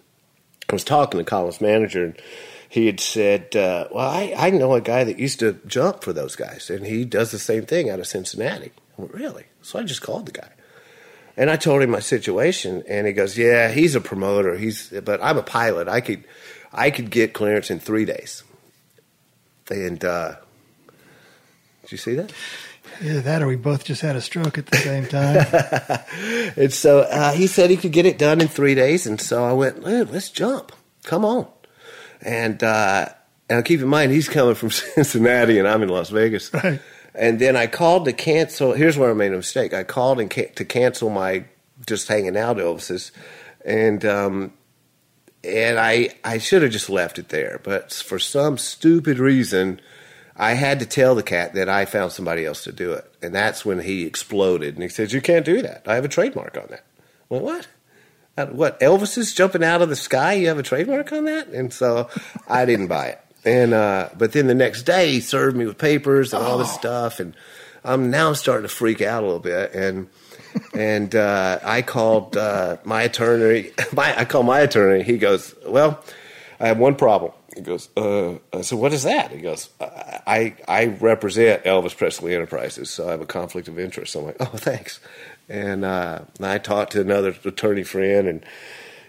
[0.69, 2.21] I was talking to Collin's manager, and
[2.69, 6.13] he had said, uh, well, I, I know a guy that used to jump for
[6.13, 8.73] those guys, and he does the same thing out of Cincinnati.
[8.99, 9.45] I went, really?
[9.63, 10.51] So I just called the guy.
[11.37, 14.57] And I told him my situation, and he goes, "Yeah, he's a promoter.
[14.57, 15.87] He's, but I'm a pilot.
[15.87, 16.25] I could,
[16.73, 18.43] I could get clearance in three days."
[19.69, 20.37] And uh,
[21.83, 22.33] did you see that?
[23.03, 26.53] Either that, or we both just had a stroke at the same time.
[26.57, 29.45] and so uh, he said he could get it done in three days, and so
[29.45, 30.73] I went, "Let's jump.
[31.05, 31.47] Come on."
[32.23, 33.09] And uh,
[33.49, 36.53] now keep in mind, he's coming from Cincinnati, and I'm in Las Vegas.
[36.53, 36.81] Right.
[37.15, 38.73] And then I called to cancel.
[38.73, 39.73] Here's where I made a mistake.
[39.73, 41.45] I called and ca- to cancel my
[41.87, 43.11] just hanging out Elvises,
[43.65, 44.53] and um,
[45.43, 47.61] and I I should have just left it there.
[47.63, 49.81] But for some stupid reason,
[50.39, 53.35] I had to tell the cat that I found somebody else to do it, and
[53.35, 54.75] that's when he exploded.
[54.75, 55.83] And he says, "You can't do that.
[55.87, 56.85] I have a trademark on that."
[57.29, 57.67] Well, what?
[58.37, 60.35] What Elvis is jumping out of the sky?
[60.35, 61.49] You have a trademark on that?
[61.49, 62.11] And so
[62.47, 63.21] I didn't buy it.
[63.47, 66.73] And uh, but then the next day he served me with papers and all this
[66.73, 67.35] stuff, and
[67.85, 69.73] I'm now I'm starting to freak out a little bit.
[69.73, 70.09] And
[70.75, 73.71] and uh, I called uh, my attorney.
[73.93, 75.03] My I called my attorney.
[75.05, 76.03] He goes, "Well,
[76.61, 80.55] I have one problem." He goes, uh, I said, "What is that?" He goes, "I
[80.69, 84.37] I represent Elvis Presley Enterprises, so I have a conflict of interest." So I'm like,
[84.41, 85.01] "Oh, thanks."
[85.49, 88.45] And uh, I talked to another attorney friend, and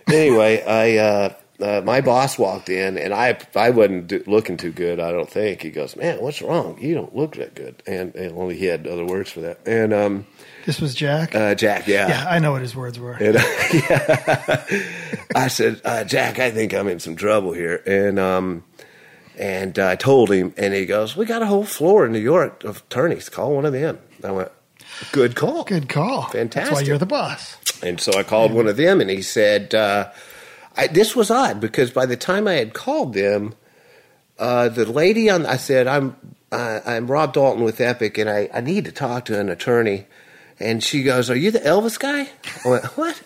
[0.08, 0.98] anyway, I.
[0.98, 5.00] Uh, uh, my boss walked in, and I I wasn't do, looking too good.
[5.00, 5.64] I don't think.
[5.64, 6.78] He goes, "Man, what's wrong?
[6.80, 9.60] You don't look that good." And, and only he had other words for that.
[9.66, 10.28] And um,
[10.68, 11.34] this was Jack.
[11.34, 13.14] uh, Jack, yeah, yeah, I know what his words were.
[13.14, 13.36] and,
[13.74, 14.66] yeah.
[15.34, 17.82] I said, uh, Jack, I think I'm in some trouble here.
[17.86, 18.64] And um,
[19.38, 22.66] and I told him, and he goes, "We got a whole floor in New York
[22.66, 23.30] of attorneys.
[23.30, 24.52] Call one of them." I went,
[25.14, 26.30] "Good call." Good call.
[26.34, 27.56] That's why you're the boss.
[27.82, 30.10] And so I called one of them, and he said, uh,
[30.76, 33.56] I, "This was odd because by the time I had called them,
[34.38, 36.18] uh, the lady on I said I'm
[36.52, 40.08] uh, I'm Rob Dalton with Epic, and I, I need to talk to an attorney."
[40.60, 42.30] And she goes, "Are you the Elvis guy?"
[42.66, 43.22] I went, "What?"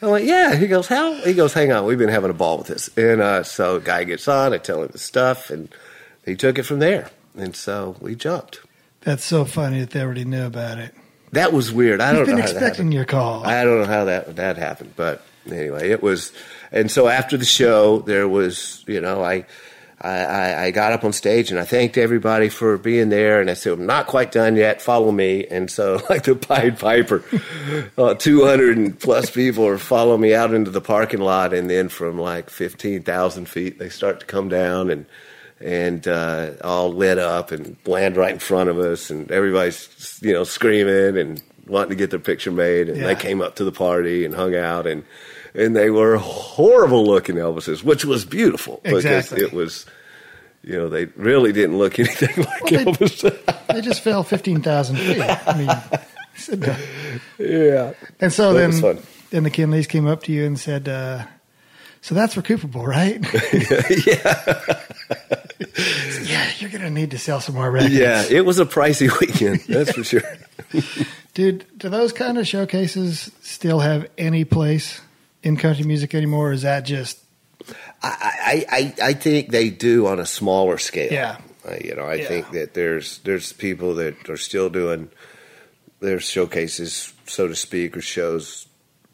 [0.00, 2.58] I went, "Yeah." He goes, "How?" He goes, "Hang on, we've been having a ball
[2.58, 4.52] with this." And uh, so, guy gets on.
[4.52, 5.74] I tell him the stuff, and
[6.24, 7.10] he took it from there.
[7.36, 8.60] And so we jumped.
[9.00, 10.94] That's so funny that they already knew about it.
[11.32, 12.00] That was weird.
[12.00, 12.66] I don't been know how that happened.
[12.66, 13.44] expecting your call.
[13.44, 16.32] I don't know how that that happened, but anyway, it was.
[16.70, 19.46] And so after the show, there was, you know, I,
[20.02, 23.48] I, I- I got up on stage and I thanked everybody for being there, and
[23.48, 24.82] I said, "I'm not quite done yet.
[24.82, 27.22] Follow me." And so, like the Pied Piper,
[27.98, 31.88] uh, 200 and plus people are follow me out into the parking lot, and then
[31.88, 35.06] from like 15,000 feet, they start to come down and.
[35.64, 40.32] And uh, all lit up and land right in front of us, and everybody's you
[40.32, 42.88] know screaming and wanting to get their picture made.
[42.88, 43.06] And Yeah.
[43.06, 45.04] they came up to the party and hung out, and
[45.54, 49.42] and they were horrible looking Elvises, which was beautiful because Exactly.
[49.44, 49.86] it was,
[50.62, 53.66] you know, they really didn't look anything like Well, they- Elvis.
[53.72, 55.20] they just fell fifteen thousand feet.
[55.20, 56.76] I mean,
[57.38, 58.98] yeah, and so That then,
[59.30, 61.24] then the Kinleys came up to you and said, uh,
[62.00, 63.20] "So that's recoupable, right?"
[64.06, 64.80] yeah.
[66.22, 67.94] yeah, you're gonna need to sell some more records.
[67.94, 70.22] yeah, it was a pricey weekend, that's for sure.
[71.34, 71.64] dude.
[71.78, 75.00] Do those kind of showcases still have any place
[75.42, 76.50] in country music anymore?
[76.50, 77.18] Or is that just
[78.02, 81.12] I, I, I I think they do on a smaller scale.
[81.12, 81.38] Yeah.
[81.68, 82.28] Uh, you know, I Yeah.
[82.28, 85.10] think that there's there's people that are still doing
[86.00, 88.66] their showcases, so to speak, or shows,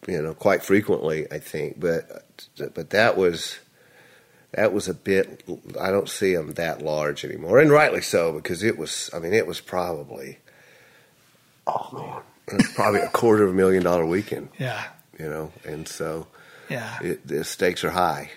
[0.07, 1.27] you know, quite frequently.
[1.31, 2.33] I think, but
[2.75, 3.59] but that was
[4.53, 5.45] that was a bit.
[5.79, 9.11] I don't see them that large anymore, and rightly so because it was.
[9.12, 10.38] I mean, it was probably
[11.67, 14.49] oh man, it was probably a quarter of a million dollar weekend.
[14.59, 14.85] yeah,
[15.18, 16.26] You know, and so
[16.68, 17.02] yeah?
[17.02, 18.31] it, the stakes are high.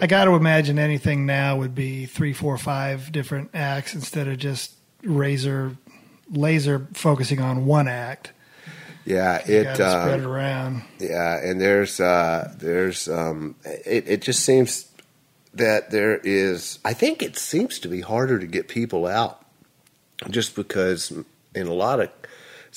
[0.00, 4.38] I got to imagine anything now would be three, four, five different acts instead of
[4.38, 4.72] just
[5.02, 5.76] razor
[6.30, 8.32] laser focusing on one act.
[9.04, 9.74] Yeah, it.
[9.74, 10.82] spread Um, it around.
[10.98, 14.04] yeah, and there's uh, there's um, it.
[14.06, 14.90] It just seems
[15.54, 16.78] that there is.
[16.84, 19.44] I think it seems to be harder to get people out,
[20.28, 21.10] just because
[21.54, 22.10] in a lot of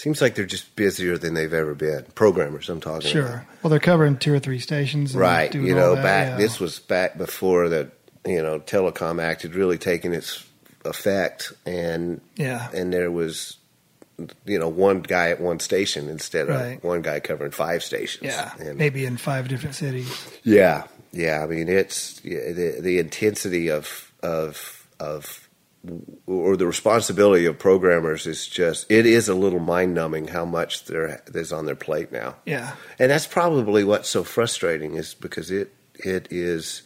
[0.02, 2.04] seems like they're just busier than they've ever been.
[2.16, 3.02] Programmers, I'm talking.
[3.02, 3.12] About.
[3.12, 3.26] Sure.
[3.28, 3.46] about.
[3.64, 5.12] Well, they're covering two or three stations.
[5.14, 5.54] and right?
[5.54, 6.38] You know, that, back yeah.
[6.38, 7.92] this was back before the
[8.26, 10.44] you know Telecom Act had really taken its
[10.86, 12.70] effect, and Yeah.
[12.74, 13.58] and there was
[14.46, 16.84] you know one guy at one station instead of Right.
[16.84, 18.24] one guy covering five stations.
[18.24, 18.52] Yeah.
[18.60, 20.10] and, Maybe in five different cities.
[20.44, 21.44] yeah, yeah.
[21.44, 25.48] I mean, it's the the intensity of of of
[26.28, 30.86] or the responsibility of programmers is just it is a little mind numbing how much
[30.86, 32.36] there's on their plate now.
[32.46, 32.76] Yeah.
[33.00, 36.84] And that's probably what's so frustrating is because it it is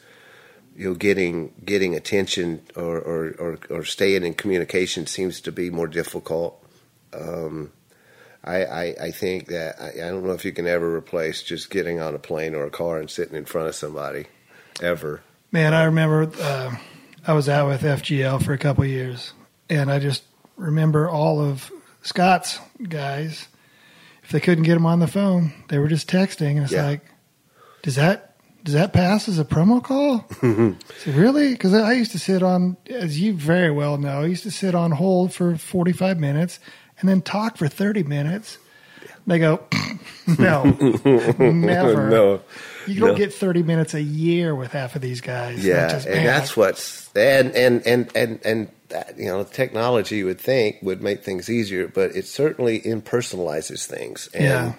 [0.76, 5.70] you know getting getting attention or or, or, or staying in communication seems to be
[5.70, 6.64] more difficult.
[7.14, 7.72] Um,
[8.46, 11.70] I, I I think that I, I don't know if you can ever replace just
[11.70, 14.28] getting on a plane or a car and sitting in front of somebody
[14.82, 15.22] ever.
[15.52, 16.76] Man, I remember uh,
[17.28, 19.34] I was out with FGL for a couple years,
[19.70, 20.24] and I just
[20.58, 21.72] remember all of
[22.04, 23.48] Scott's guys.
[24.24, 26.52] If they couldn't get them on the phone, they were just texting.
[26.52, 26.86] And it's Yeah.
[26.86, 27.02] like,
[27.84, 28.32] does that
[28.64, 30.26] does that pass as a promo call?
[30.42, 31.52] so really?
[31.52, 34.74] Because I used to sit on, as you very well know, I used to sit
[34.74, 36.60] on hold for forty five minutes
[37.00, 38.58] and then talk for thirty minutes.
[39.28, 39.64] They go,
[40.40, 40.64] no,
[41.40, 42.10] never.
[42.10, 42.42] no.
[42.88, 43.16] You don't No.
[43.16, 45.66] get 30 minutes a year with half of these guys.
[45.66, 50.26] Yeah, just- and that's what's and and and and and that, you know, technology you
[50.26, 54.30] would think would make things easier, but it certainly impersonalizes things.
[54.34, 54.74] And, Yeah.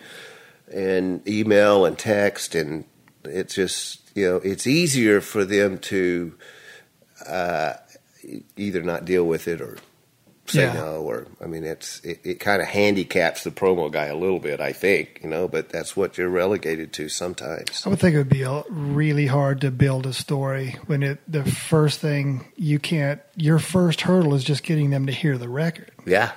[0.72, 2.84] and email and text, and
[3.24, 6.32] it's just you know, it's easier for them to
[7.26, 7.74] uh,
[8.56, 9.76] either not deal with it or
[10.50, 10.74] say Yeah.
[10.74, 14.38] no, or I mean, it's it, it kind of handicaps the promo guy a little
[14.38, 17.84] bit, I think, you know, but that's what you're relegated to sometimes.
[17.86, 21.18] I would think it would be a- really hard to build a story when it
[21.30, 25.48] the first thing you can't your first hurdle is just getting them to hear the
[25.48, 25.90] record.
[26.06, 26.32] Yeah.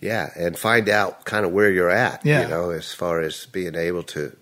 [0.00, 2.42] Yeah, and find out kind of where you're at, Yeah.
[2.42, 4.36] you know, as far as being able to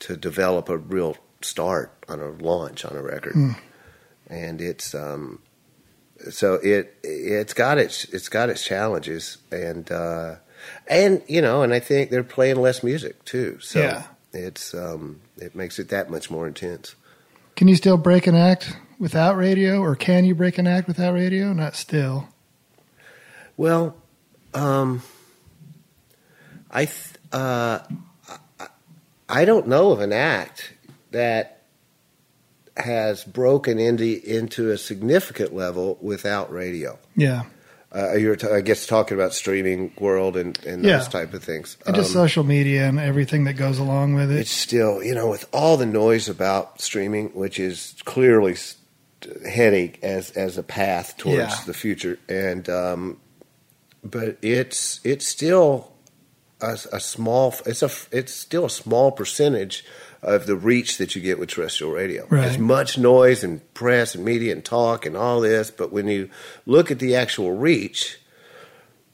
[0.00, 3.32] to develop a real start on a launch on a record.
[3.32, 3.50] Hmm.
[4.28, 5.40] And it's um
[6.30, 10.36] so it it's got its it's got its challenges and uh
[10.86, 13.58] and you know, and I think they're playing less music too.
[13.60, 14.02] So Yeah.
[14.32, 16.94] it's um it makes it that much more intense.
[17.56, 21.12] Can you still break an act without radio, or can you break an act without
[21.14, 21.52] radio?
[21.52, 22.28] Not still.
[23.56, 23.96] Well,
[24.54, 25.02] um,
[26.70, 27.80] I th- uh,
[28.60, 28.66] I-
[29.28, 30.72] I don't know of an act
[31.10, 31.57] that
[32.78, 36.98] has broken into into a significant level without radio.
[37.16, 37.42] Yeah,
[37.94, 40.98] Uh, you're, t- I guess, talking about streaming world and, and Yeah.
[40.98, 41.76] those type of things.
[41.86, 44.40] and just Um, social media and everything that goes along with it.
[44.40, 48.56] it's still, you know, with all the noise about streaming, which is clearly
[49.48, 51.56] heading as as a path towards Yeah.
[51.66, 53.16] the future, and um,
[54.04, 55.92] but it's it's still
[56.60, 57.54] a, a small.
[57.66, 59.84] It's a it's still a small percentage
[60.22, 62.26] of the reach that you get with terrestrial radio.
[62.28, 62.44] Right.
[62.44, 66.28] As much noise and press and media and talk and all this, but when you
[66.66, 68.18] look at the actual reach,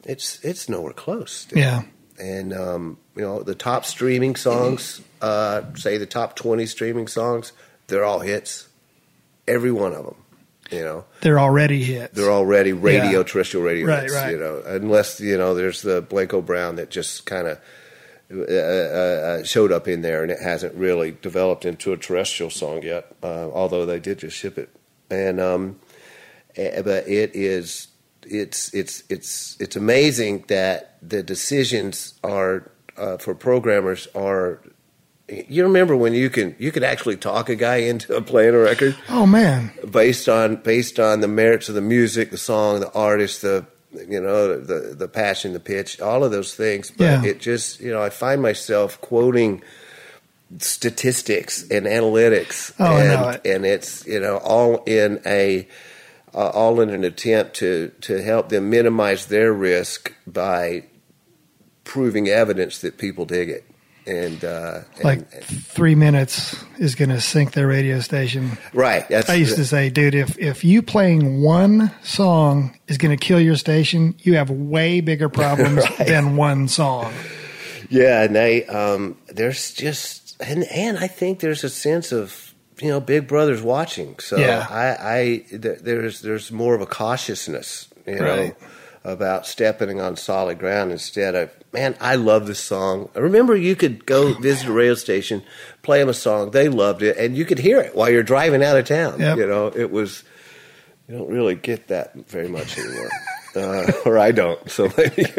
[0.04, 1.32] it's it's nowhere close.
[1.32, 1.82] still Yeah,
[2.18, 7.52] and um, you know the top streaming songs, uh, say the top twenty streaming songs,
[7.86, 8.68] they're all hits,
[9.48, 10.16] every one of them.
[10.70, 12.14] You know, they're already hits.
[12.14, 13.22] they're already radio, Yeah.
[13.24, 14.14] terrestrial radio Right, hits.
[14.14, 14.30] right.
[14.32, 17.58] You know, unless you know there's the Blanco Brown that just kind of
[18.32, 22.82] uh, uh, showed up in there, and it hasn't really developed into a terrestrial song
[22.82, 23.14] yet.
[23.22, 24.70] Uh, although they did just ship it,
[25.10, 25.78] and um,
[26.56, 27.88] eh, but it is
[28.22, 34.60] it's it's it's it's amazing that the decisions are uh, for programmers are.
[35.28, 38.96] You remember when you can you could actually talk a guy into playing a record
[39.08, 43.42] oh man, based on based on the merits of the music, the song, the artist,
[43.42, 43.66] the
[44.08, 46.90] you know the the passion, the pitch, all of those things.
[46.90, 47.24] But Yeah.
[47.24, 49.62] it just you know I find myself quoting
[50.58, 53.46] statistics and analytics, Oh, and it.
[53.54, 55.66] and it's you know all in a
[56.34, 60.84] uh, all in an attempt to to help them minimize their risk by
[61.84, 63.64] proving evidence that people dig it.
[64.06, 68.58] And, uh, like three minutes is going to sink their radio station.
[68.74, 73.16] right, that's I used to say, dude, if if you playing one song is going
[73.16, 76.06] to kill your station, you have way bigger problems Right.
[76.06, 77.12] than one song.
[77.88, 82.88] Yeah, and they um, there's just and and I think there's a sense of you
[82.88, 84.66] know Big Brother's watching, so Yeah.
[84.68, 88.56] I I th- there's there's more of a cautiousness, you know, Right.
[89.04, 91.94] About stepping on solid ground instead of man.
[92.00, 93.10] I love this song.
[93.14, 95.42] I remember you could go visit a radio station,
[95.82, 98.62] play them a song, they loved it, and you could hear it while you're driving
[98.62, 99.20] out of town.
[99.20, 99.38] Yep.
[99.38, 100.24] You know, it was.
[101.08, 103.10] You don't really get that very much anymore,
[103.56, 104.70] uh, or I don't.
[104.70, 105.26] So maybe.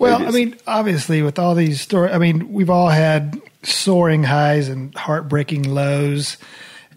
[0.00, 4.68] Well, I mean, obviously, with all these stories, I mean, we've all had soaring highs
[4.68, 6.38] and heartbreaking lows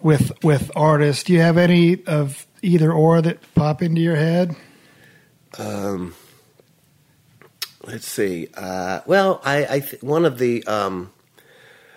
[0.02, 1.24] with with artists.
[1.24, 4.56] Do you have any of either or that pop into your head?
[7.84, 8.48] Let's see.
[8.56, 11.12] Uh, well, I, I th- one of the um,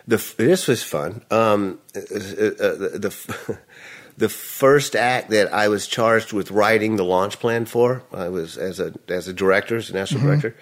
[0.07, 1.23] the f- this was fun.
[1.31, 3.59] Um, uh, uh, the the,
[4.17, 8.57] the first act that I was charged with writing the launch plan for, I was
[8.57, 10.57] as a as a director, as a national director,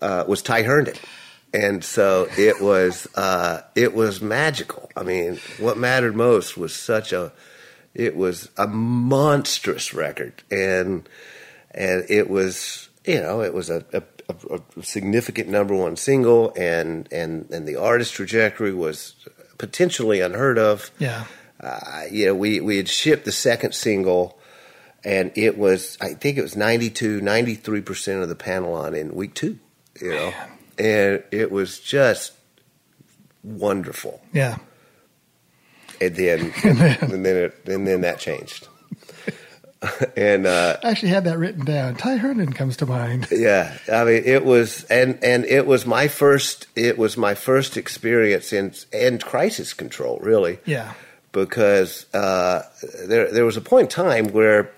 [0.00, 0.96] uh, was Ty Herndon.
[1.52, 4.90] And so it was uh, it was magical.
[4.96, 7.32] I mean, what mattered most was such a
[7.94, 11.08] it was a monstrous record, and
[11.74, 14.02] and it was you know it was a, a,
[14.50, 19.14] a, significant number one single, and and and the artist trajectory was
[19.58, 20.90] potentially unheard of.
[20.98, 21.24] Yeah.
[21.60, 24.38] Uh, you know, we we had shipped the second single,
[25.02, 29.14] and it was I think it was 92, 93 percent of the panel on in
[29.14, 29.58] week two.
[30.00, 30.32] You know,
[30.78, 32.32] and it was just
[33.42, 34.20] wonderful.
[34.32, 34.58] Yeah.
[36.00, 38.68] And then and then it, and then that changed.
[40.16, 41.96] and uh, I actually had that written down.
[41.96, 43.26] Ty Herndon comes to mind.
[43.32, 46.66] Yeah, I mean it was, and and it was my first.
[46.76, 50.58] It was my first experience in in crisis control, really.
[50.64, 50.92] Yeah.
[51.32, 52.62] because uh,
[53.06, 54.70] there there was a point in time where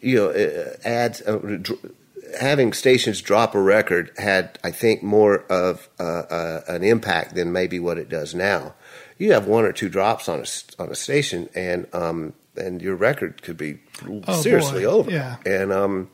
[0.00, 1.92] you know uh, ads uh, dr-
[2.40, 7.52] having stations drop a record had I think more of uh, uh, an impact than
[7.52, 8.74] maybe what it does now.
[9.18, 12.94] You have one or two drops on a on a station, and um, and your
[12.96, 13.78] record could be
[14.26, 14.90] Oh, seriously boy.
[14.90, 15.10] over.
[15.10, 15.36] Yeah.
[15.46, 16.10] and um,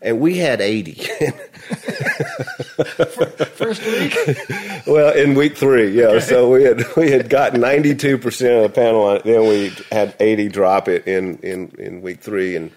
[0.00, 0.94] and we had eighty.
[3.54, 4.16] First week.
[4.86, 6.18] Well, in week three, yeah.
[6.18, 9.24] So we had we had got ninety two percent of the panel on it.
[9.24, 12.70] Then we had eighty drop it in in, in week three, and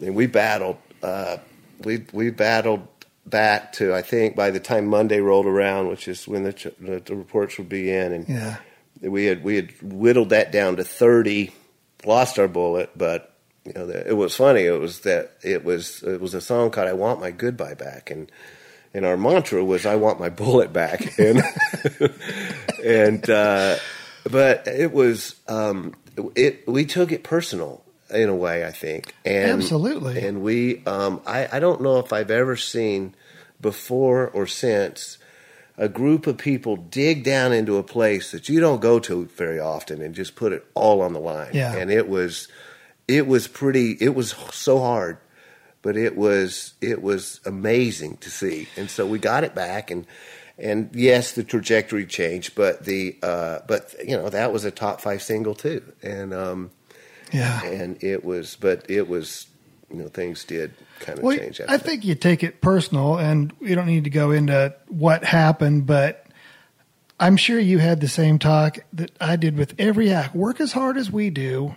[0.00, 0.78] and we battled.
[1.02, 1.38] Uh,
[1.84, 2.86] we we battled
[3.26, 6.68] back to I think by the time Monday rolled around, which is when the ch-
[6.80, 8.56] the, the reports would be in, and Yeah.
[9.00, 11.52] we had we had whittled that down to thirty.
[12.06, 13.32] Lost our bullet, but
[13.64, 14.62] you know the, it was funny.
[14.62, 18.10] It was that it was it was a song called "I Want My Goodbye Back,"
[18.10, 18.30] and
[18.94, 21.42] and our mantra was "I want my bullet back," and
[22.84, 23.76] and uh,
[24.30, 25.94] but it was um,
[26.34, 30.24] it we took it personal in a way, I think, and Absolutely.
[30.24, 33.14] and we um, I I don't know if I've ever seen
[33.60, 35.18] before or since
[35.78, 39.58] a group of people dig down into a place that you don't go to very
[39.60, 41.50] often and just put it all on the line.
[41.52, 41.74] Yeah.
[41.76, 42.48] And it was
[43.08, 45.18] it was pretty it was so hard,
[45.82, 48.68] but it was it was amazing to see.
[48.76, 50.06] And so we got it back and
[50.58, 55.02] and yes, the trajectory changed, but the uh, but you know, that was a top
[55.02, 55.82] 5 single too.
[56.02, 56.70] And um
[57.32, 57.62] Yeah.
[57.64, 59.46] and it was but it was
[59.90, 61.86] you know, things did kind of Well, change after I that.
[61.86, 66.26] think you take it personal, and you don't need to go into what happened, but
[67.18, 70.34] I'm sure you had the same talk that I did with every act.
[70.34, 71.76] Work as hard as we do,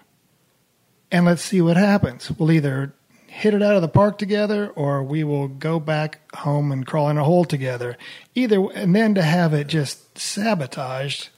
[1.12, 2.32] and let's see what happens.
[2.32, 2.94] We'll either
[3.28, 7.10] hit it out of the park together, or we will go back home and crawl
[7.10, 7.98] in a hole together.
[8.36, 11.30] Either, and then to have it just sabotaged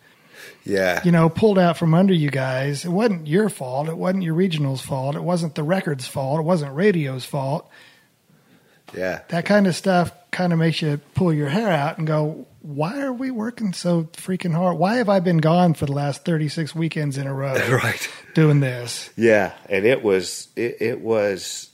[0.63, 1.01] Yeah.
[1.03, 2.85] you know, pulled out from under you guys.
[2.85, 3.89] It wasn't your fault.
[3.89, 5.15] It wasn't your regional's fault.
[5.15, 6.39] It wasn't the record's fault.
[6.39, 7.67] It wasn't radio's fault.
[8.95, 9.21] yeah.
[9.29, 13.01] That kind of stuff kind of makes you pull your hair out and go, why
[13.01, 14.77] are we working so freaking hard?
[14.77, 18.09] Why have I been gone for the last 36 weekends in a row Right.
[18.35, 19.09] doing this?
[19.17, 21.69] Yeah, and it was it, it was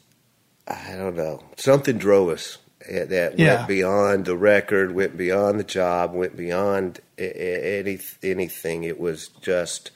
[0.67, 2.57] I don't know something drove us
[2.89, 3.55] that Yeah.
[3.57, 8.83] went beyond the record, went beyond the job, went beyond any anything.
[8.83, 9.91] It was just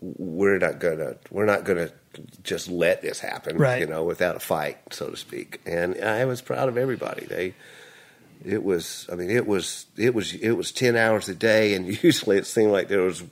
[0.00, 1.90] we're not gonna we're not gonna
[2.42, 3.80] just let this happen, Right.
[3.80, 5.60] You know, without a fight, so to speak.
[5.66, 7.26] And I was proud of everybody.
[7.26, 7.54] They
[8.44, 11.86] it was I mean it was it was it was ten hours a day, and
[12.02, 13.22] usually it seemed like there was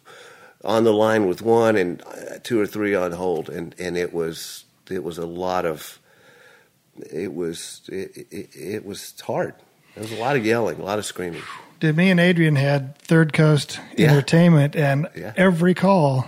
[0.65, 4.13] on the line with one and uh, two or three on hold, and and it
[4.15, 5.99] was it was a lot of
[7.13, 9.55] it was it, it, it was hard.
[9.95, 11.43] There was a lot of yelling, a lot of screaming.
[11.81, 14.11] Did me and Adrian had Third Coast Yeah.
[14.11, 15.33] Entertainment, and Yeah.
[15.37, 16.27] every call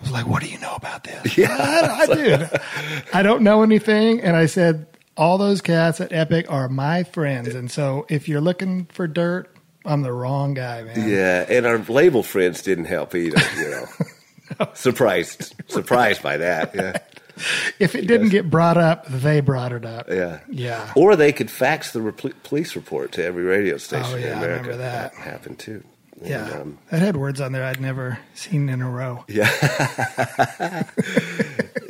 [0.00, 2.50] was like, "What do you know about this?" Yeah, I, I did.
[3.14, 7.54] I don't know anything, and I said, "All those cats at Epic are my friends,
[7.54, 9.48] and so if you're looking for dirt,
[9.84, 13.40] I'm the wrong guy, man." Yeah, and our label friends didn't help either.
[13.56, 16.74] You know, surprised surprised by that.
[16.74, 16.98] Yeah,
[17.78, 20.08] if it didn't get brought up, they brought it up.
[20.08, 20.40] Yeah.
[20.50, 20.92] Yeah.
[20.96, 22.00] Or they could fax the
[22.42, 24.62] police report to every radio station Oh, yeah, in I America.
[24.70, 25.14] remember that.
[25.14, 25.82] happened too.
[26.20, 26.50] And, Yeah.
[26.60, 29.24] um, that had words on there I'd never seen in a row.
[29.28, 29.48] yeah.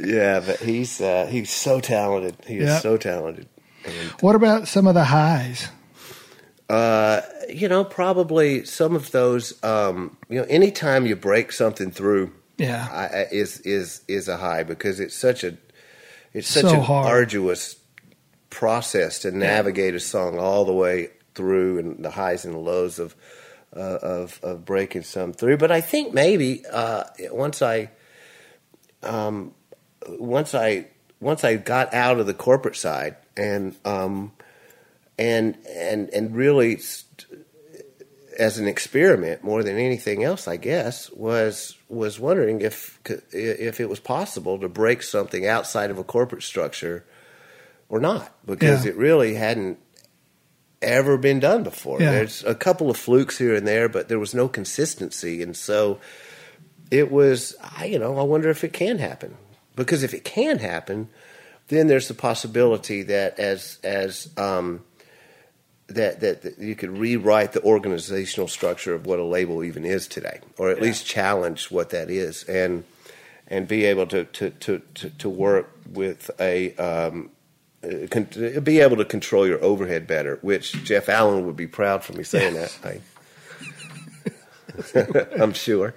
[0.01, 2.37] yeah, but he's uh, he's so talented.
[2.47, 2.77] He Yeah.
[2.77, 3.49] is so talented.
[3.85, 5.69] And, What about some of the highs?
[6.69, 9.55] uh, you know, probably some of those.
[9.65, 12.87] Um, you know, anytime you break something through, Yeah.
[12.91, 15.57] I, is is is a high because it's such a
[16.35, 17.07] it's such So an hard.
[17.07, 17.77] arduous
[18.51, 22.99] process to navigate a song all the way through and the highs and the lows
[22.99, 23.15] of
[23.77, 25.57] uh, of of breaking some through.
[25.59, 27.91] But I think maybe uh, once I
[29.03, 29.55] um,
[30.09, 30.89] once I
[31.21, 34.33] once I got out of the corporate side and um,
[35.19, 37.27] and and and really st-
[38.39, 42.99] as an experiment more than anything else, I guess, was was wondering if
[43.33, 47.05] if it was possible to break something outside of a corporate structure
[47.89, 48.91] or not, because Yeah.
[48.93, 49.79] it really hadn't
[50.83, 52.01] ever been done before.
[52.01, 52.13] Yeah.
[52.13, 55.99] There's a couple of flukes here and there, but there was no consistency, and so
[56.91, 57.57] it was.
[57.79, 59.37] I you know I wonder if it can happen
[59.75, 61.09] because if it can happen,
[61.69, 64.85] then there's the possibility that as as um,
[65.89, 70.07] that, that that you could rewrite the organizational structure of what a label even is
[70.07, 70.85] today, or at Yeah.
[70.85, 72.85] least challenge what that is, and
[73.47, 77.31] and be able to to to to, to work with a um,
[77.83, 78.29] uh, con-
[78.63, 82.23] be able to control your overhead better, which Jeff Allen would be proud for me
[82.25, 82.77] saying that.
[82.85, 83.01] I,
[85.43, 85.95] I'm sure,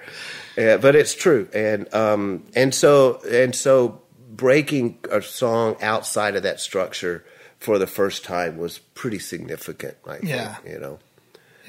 [0.57, 6.43] uh, but it's true, and um, and so and so breaking a song outside of
[6.43, 7.23] that structure
[7.62, 9.95] for the first time was pretty significant.
[10.05, 10.55] I think, Yeah.
[10.68, 10.99] you know,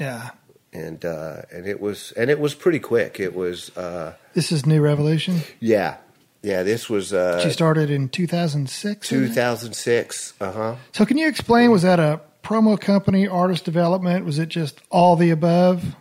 [0.01, 0.31] Yeah.
[0.73, 3.21] and uh, and it was and it was pretty quick.
[3.21, 5.43] It was uh, This is New Revolution.
[5.61, 5.99] yeah,
[6.43, 6.63] yeah.
[6.65, 9.07] This was uh, She started in two thousand six.
[9.09, 10.33] Two thousand six.
[10.41, 10.75] Uh huh.
[10.93, 11.71] So, can you explain?
[11.71, 14.25] Was that a promo company, artist development?
[14.25, 15.95] Was it just all the above?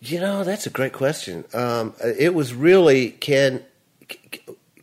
[0.00, 1.44] You know, that's a great question.
[1.54, 3.62] Um, it was really can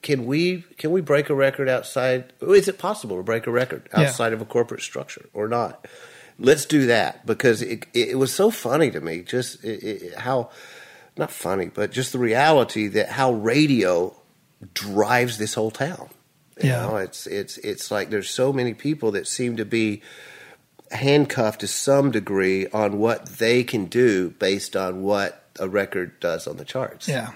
[0.01, 2.33] can we can we break a record outside?
[2.41, 4.01] Is it possible to break a record Yeah.
[4.01, 5.85] outside of a corporate structure or not?
[6.39, 9.21] Let's do that because it it was so funny to me.
[9.21, 10.49] Just it, it, how
[11.17, 14.15] not funny, but just the reality that how radio
[14.73, 16.09] drives this whole town.
[16.61, 16.81] You Yeah.
[16.87, 20.01] know, it's it's it's like there's so many people that seem to be
[20.91, 26.47] handcuffed to some degree on what they can do based on what a record does
[26.47, 27.07] on the charts.
[27.07, 27.31] Yeah.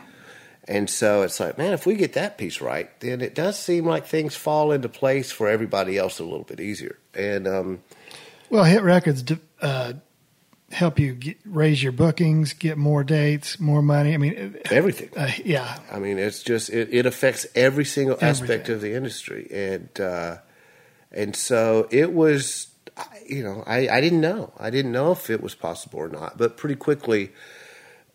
[0.67, 3.85] And so it's like, man, if we get that piece right, then it does seem
[3.85, 6.97] like things fall into place for everybody else a little bit easier.
[7.13, 7.83] And um,
[8.49, 9.23] Well, hit records
[9.61, 9.93] uh,
[10.71, 14.13] help you get, raise your bookings, get more dates, more money.
[14.13, 15.09] I mean, everything.
[15.15, 19.47] uh, yeah, I mean, it's just it, it affects every single aspect of the industry,
[19.51, 20.37] and uh,
[21.11, 22.67] and so it was.
[23.27, 24.53] You know, I, I didn't know.
[24.57, 26.37] I didn't know if it was possible or not.
[26.37, 27.31] But pretty quickly,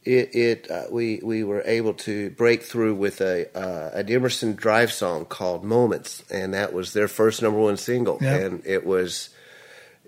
[0.05, 4.55] it it uh, we we were able to break through with a uh, an Emerson
[4.55, 8.41] Drive song called "Moments," and that was their first number one single, Yep.
[8.43, 9.31] and it was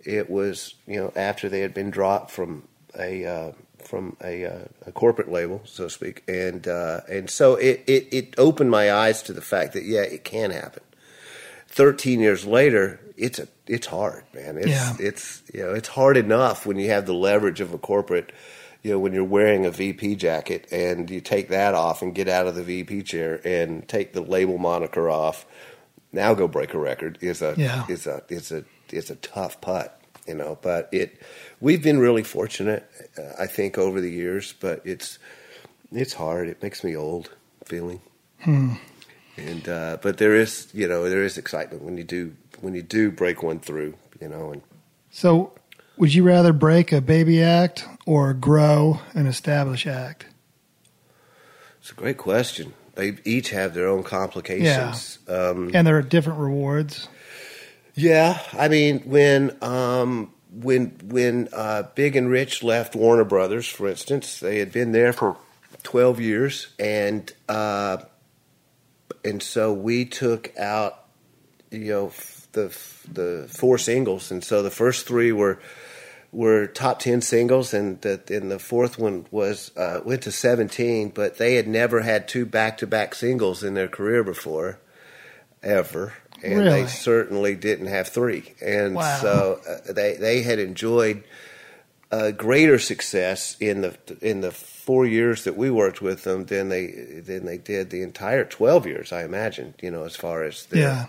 [0.05, 2.67] it was you know after they had been dropped from
[2.99, 3.53] a uh,
[3.85, 8.09] from a, uh, a corporate label, so to speak, and uh, and so it, it
[8.13, 10.83] it opened my eyes to the fact that yeah, it can happen.
[11.69, 14.57] Thirteen years later, it's a it's hard, man.
[14.59, 14.97] It's Yeah.
[14.99, 18.33] it's you know it's hard enough when you have the leverage of a corporate.
[18.83, 22.29] You know, when you're wearing a VP jacket and you take that off and get
[22.29, 25.47] out of the VP chair and take the label moniker off,
[26.13, 27.87] now go break a record is a Yeah.
[27.89, 30.59] is a is a is a tough putt, you know.
[30.61, 31.21] But it
[31.61, 34.53] we've been really fortunate, uh, I think, over the years.
[34.59, 35.19] But it's
[35.93, 36.49] it's hard.
[36.49, 37.31] It makes me old
[37.65, 38.01] feeling.
[38.45, 42.83] And uh, but there is you know there is excitement when you do when you
[42.83, 44.51] do break one through, you know.
[44.53, 44.63] And
[45.11, 45.53] So,
[46.03, 50.27] would you rather break a baby act or grow an established act?
[51.79, 52.75] it's a great question.
[52.97, 55.21] They each have their own complications.
[55.29, 57.09] Um, And there are different rewards.
[57.95, 63.87] Yeah, I mean when um, when when uh, Big and Rich left Warner Brothers, for
[63.87, 65.37] instance, they had been there for
[65.85, 67.99] twelve years, and uh,
[69.25, 71.05] and so we took out
[71.71, 75.61] you know f- the f- the four singles, and so the first three were
[76.33, 81.11] were top ten singles, and the and the fourth one was uh, went to seventeen,
[81.11, 84.79] but they had never had two back to back singles in their career before,
[85.63, 86.83] ever, and Really?
[86.83, 89.19] they certainly didn't have three, and Wow.
[89.21, 91.23] so uh, they they had enjoyed
[92.11, 96.69] a greater success in the in the four years that we worked with them than
[96.69, 96.87] they
[97.25, 99.13] than they did the entire twelve years.
[99.13, 101.07] I imagine, you know, as far as their, Yeah.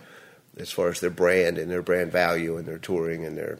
[0.57, 3.59] as far as their brand and their brand value and their touring and their.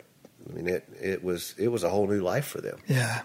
[0.49, 3.21] I mean, it it was it was a whole new life for them Yeah.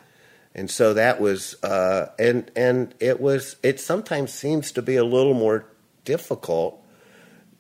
[0.55, 5.05] and so that was uh, and and it was it sometimes seems to be a
[5.05, 5.65] little more
[6.05, 6.83] difficult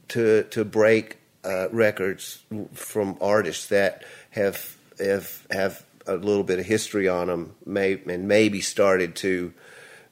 [0.08, 2.42] to to break uh, records
[2.72, 8.26] from artists that have have have a little bit of history on them may and
[8.28, 9.52] maybe started to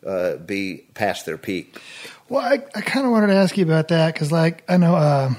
[0.07, 1.81] uh, be past their peak
[2.29, 4.95] Well, I, I kind of wanted to ask you about that because, like, I know,
[4.95, 5.31] uh,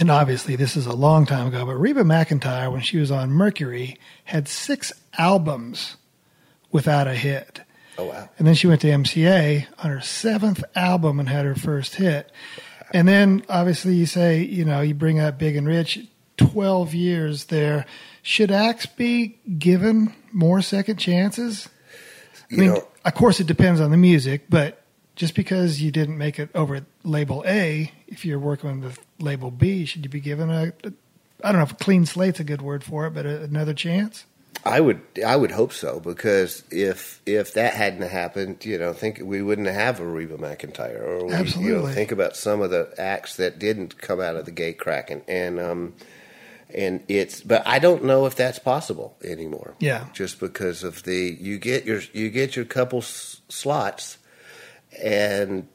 [0.00, 3.30] and obviously this is a long time ago, but Reba McEntire, when she was on
[3.30, 5.96] Mercury, had six albums
[6.72, 7.60] without a hit.
[7.98, 11.54] oh wow And then she went to MCA on her seventh album and had her
[11.54, 12.32] first hit.
[12.92, 16.00] And then obviously you say, you know, you bring up Big and Rich,
[16.38, 17.86] 12 years there.
[18.22, 21.68] Should acts be given more second chances?
[22.34, 24.79] I You mean, know- of course it depends on the music, but
[25.20, 29.50] just because you didn't make it over at label A, if you're working with label
[29.50, 30.92] B, should you be given a, a
[31.44, 34.24] I don't know if clean slate's a good word for it, but a, another chance?
[34.64, 39.20] I would I would hope so because if if that hadn't happened, you know, think
[39.22, 42.90] we wouldn't have a Reba McEntire or we, You know, think about some of the
[42.96, 45.92] acts that didn't come out of the gate cracking and um
[46.72, 49.74] and it's but I don't know if that's possible anymore.
[49.80, 50.06] Yeah.
[50.14, 54.16] Just because of the you get your you get your couple s- slots
[55.02, 55.68] and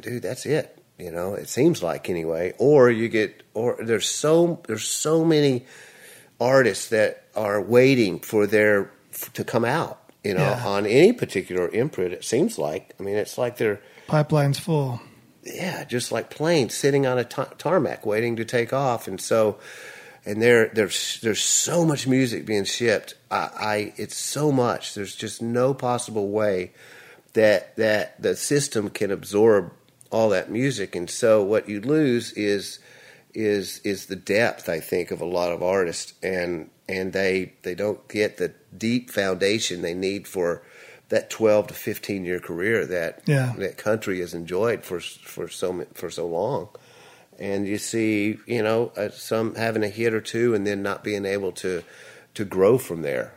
[0.00, 0.78] dude, that's it.
[0.98, 2.54] You know, it seems like anyway.
[2.58, 5.64] Or you get, or there's so there's so many
[6.40, 8.90] artists that are waiting for their
[9.34, 9.98] to come out.
[10.24, 10.64] You know, Yeah.
[10.66, 12.94] on any particular imprint, it seems like.
[13.00, 15.00] I mean, it's like they're Pipeline's full.
[15.42, 19.58] yeah, just like planes sitting on a tarmac waiting to take off, and so
[20.24, 23.14] and there there's there's so much music being shipped.
[23.32, 24.94] I, I it's so much.
[24.94, 26.70] There's just no possible way
[27.34, 29.72] that that the system can absorb
[30.10, 32.78] all that music, and so what you lose is
[33.34, 34.68] is is the depth.
[34.68, 39.10] I think of a lot of artists, and and they they don't get the deep
[39.10, 40.62] foundation they need for
[41.08, 43.52] that 12 to 15 year career that Yeah.
[43.58, 46.68] that country has enjoyed for for so for so long.
[47.38, 51.02] And you see, you know, uh, some having a hit or two and then not
[51.02, 51.82] being able to
[52.34, 53.32] to grow from there.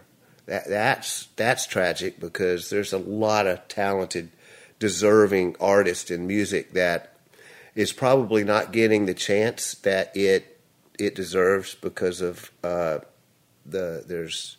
[0.45, 4.31] That that's that's tragic because there's a lot of talented,
[4.79, 7.17] deserving artists in music that
[7.73, 10.61] is probably not getting the chance that it
[10.99, 12.99] it deserves because of uh,
[13.65, 14.57] the there's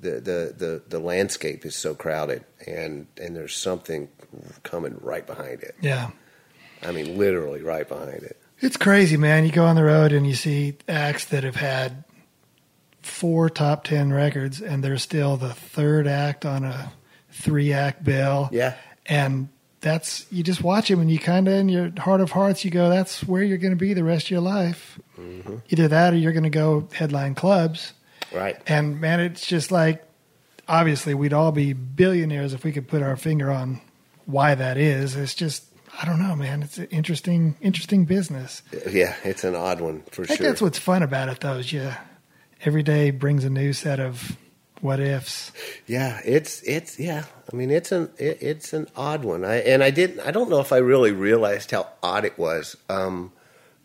[0.00, 4.08] the, the, the, the landscape is so crowded and, and there's something
[4.62, 5.74] coming right behind it.
[5.80, 6.10] Yeah.
[6.82, 8.40] I mean, literally right behind it.
[8.60, 9.44] It's crazy, man.
[9.44, 12.04] You go on the road and you see acts that have had
[13.02, 16.92] four top 10 records and they're still the third act on a
[17.30, 18.48] three act bill.
[18.52, 18.76] Yeah.
[19.06, 19.48] And
[19.80, 22.70] that's, you just watch them and you kind of, in your heart of hearts, you
[22.70, 24.98] go, that's where you're going to be the rest of your life.
[25.18, 25.56] Mm-hmm.
[25.70, 27.94] Either that or you're going to go headline clubs.
[28.32, 28.60] Right.
[28.66, 30.04] And man, it's just like,
[30.68, 33.80] obviously, we'd all be billionaires if we could put our finger on
[34.26, 35.16] why that is.
[35.16, 35.64] It's just,
[36.00, 36.62] I don't know, man.
[36.62, 38.62] It's an interesting, interesting business.
[38.88, 40.24] Yeah, it's an odd one for sure.
[40.24, 40.46] I think sure.
[40.46, 41.54] that's what's fun about it, though.
[41.54, 41.90] Is you
[42.64, 44.36] every day brings a new set of
[44.80, 45.52] what ifs.
[45.86, 47.24] Yeah, it's it's yeah.
[47.52, 49.44] I mean, it's an it, it's an odd one.
[49.44, 50.20] I and I didn't.
[50.20, 52.76] I don't know if I really realized how odd it was.
[52.88, 53.32] Um,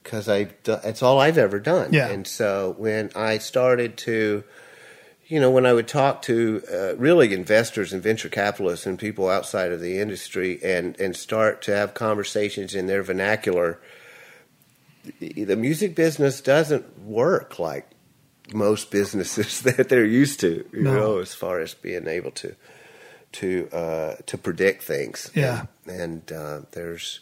[0.06, 1.92] because I it's all I've ever done.
[1.92, 2.08] Yeah.
[2.08, 4.44] And so when I started to,
[5.28, 9.28] you know, when I would talk to uh, really investors and venture capitalists and people
[9.28, 13.80] outside of the industry, and and start to have conversations in their vernacular,
[15.20, 17.88] the the music business doesn't work like
[18.54, 20.66] most businesses that they're used to.
[20.74, 20.94] You No.
[20.94, 22.56] know, as far as being able to
[23.34, 25.30] to uh, to predict things.
[25.36, 25.66] Yeah.
[25.88, 27.20] and, uh, there's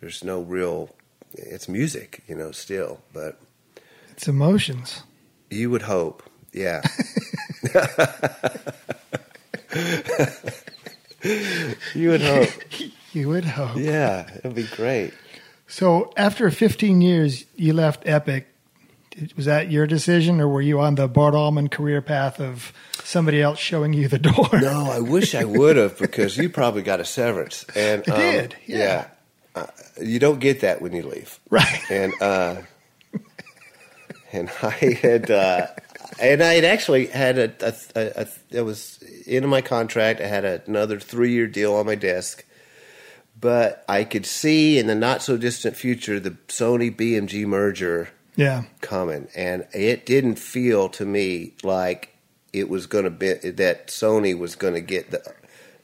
[0.00, 0.94] there's no real.
[1.32, 3.38] It's music, you know, still, but
[4.12, 5.02] It's emotions.
[5.50, 6.82] you would hope, yeah.
[11.94, 12.48] you would hope,
[13.12, 13.76] You would hope.
[13.76, 14.28] yeah.
[14.38, 15.12] It'd be great.
[15.66, 18.46] So after 15 years, you left Epic.
[19.36, 23.42] Was that your decision, or were you on the Bart Allmand career path of somebody
[23.42, 24.48] else showing you the door?
[24.60, 27.64] No, I wish I would have because you probably got a severance.
[27.74, 29.08] And I um, did, yeah.
[29.54, 29.66] Uh,
[30.00, 31.40] you don't get that when you leave.
[31.50, 31.80] Right.
[31.90, 32.62] and uh,
[34.32, 35.66] and I had uh,
[36.20, 40.20] and I had actually had a, a, a, a it was in my contract.
[40.20, 42.44] I had another three year deal on my desk,
[43.38, 48.64] but I could see in the not so distant future the Sony BMG merger Yeah.
[48.80, 52.16] coming, and it didn't feel to me like
[52.52, 55.22] it was going to be that Sony was going to get the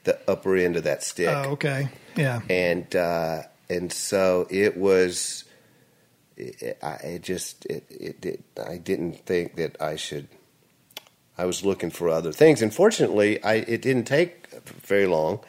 [0.05, 1.89] the upper end of that stick, Oh, okay.
[2.15, 2.39] Yeah.
[2.49, 5.43] and uh, and so it was.
[6.37, 10.27] It, I it just it, it, it I didn't think that I should.
[11.37, 14.47] I was looking for other things, and fortunately, I it didn't take
[14.85, 15.39] very long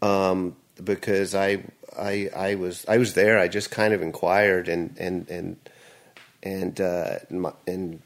[0.00, 1.64] um, because I
[1.98, 3.38] I I was I was there.
[3.38, 5.56] I just kind of inquired and and and
[6.42, 8.00] and uh, my- and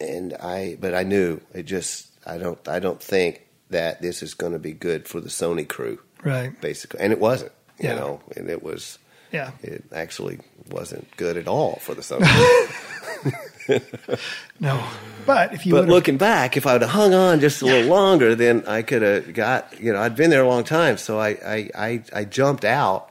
[0.00, 4.34] and I but I knew it just I don't I don't think that this is
[4.34, 6.58] going to be good for the Sony crew Right.
[6.60, 7.52] basically, and it wasn't.
[7.78, 7.94] You Yeah.
[7.96, 8.98] know, and it was
[9.32, 9.50] Yeah.
[9.62, 12.24] it actually wasn't good at all for the Sony.
[14.60, 14.82] No.
[15.26, 17.88] But if you but looking back, if I would have hung on just a little
[17.90, 19.78] longer, then I could have got.
[19.80, 23.10] You know, I'd been there a long time, so I I I, I jumped out.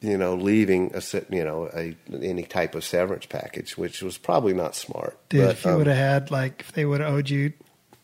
[0.00, 4.54] You know, leaving a you know a any type of severance package, which was probably
[4.54, 5.18] not smart.
[5.28, 7.52] Dude, But, if you um, would have had like if they would have owed you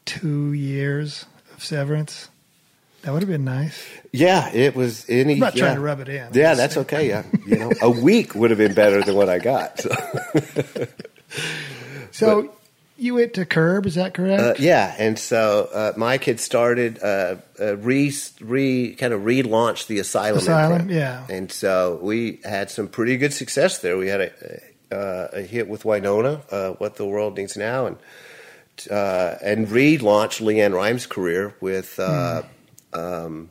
[0.05, 2.29] two years of severance,
[3.03, 3.81] that would have been nice.
[4.13, 5.35] yeah, it was any.
[5.35, 5.75] I'm not trying yeah.
[5.77, 6.29] to rub it in.
[6.33, 6.87] Yeah, that's saying.
[6.87, 7.09] okay.
[7.09, 9.81] Yeah, you know, a week would have been better than what I got.
[9.81, 10.87] So.
[12.15, 12.53] So
[12.97, 14.43] you went to Curb, is that correct?
[14.43, 19.87] Uh, yeah, and so uh, Mike had started uh, uh, re re kind of relaunched
[19.87, 20.39] the Asylum.
[20.39, 20.91] Asylum, imprint.
[20.93, 21.27] yeah.
[21.29, 23.97] and so we had some pretty good success there.
[23.97, 27.97] We had a uh, a hit with Wynonna, uh, "What the World Needs Now," and
[28.91, 31.99] uh, and relaunched LeAnn Rimes' career with.
[31.99, 32.43] Uh,
[32.93, 33.51] um,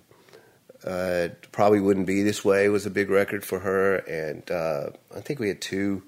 [0.85, 5.21] uh, probably wouldn't be this way was a big record for her, and uh, I
[5.21, 6.03] think we had two,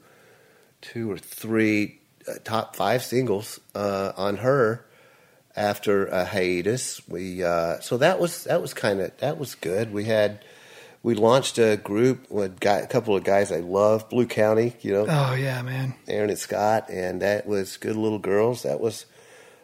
[0.82, 2.05] two or three uh,
[2.44, 4.86] top five singles uh, on her
[5.56, 7.08] after a hiatus.
[7.08, 9.94] We uh, so that was that was kind of that was good.
[9.94, 10.44] We had
[11.04, 14.92] we launched a group with guy, a couple of guys I love, Blue County, you
[14.92, 15.96] know, oh yeah, man.
[16.08, 18.64] Aaron and Scott, and that was good little girls.
[18.64, 19.06] That was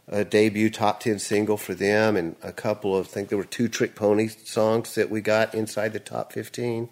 [0.07, 3.43] a debut top ten single for them, and a couple of I think there were
[3.43, 6.89] two Trick Pony songs that we got inside the top fifteen,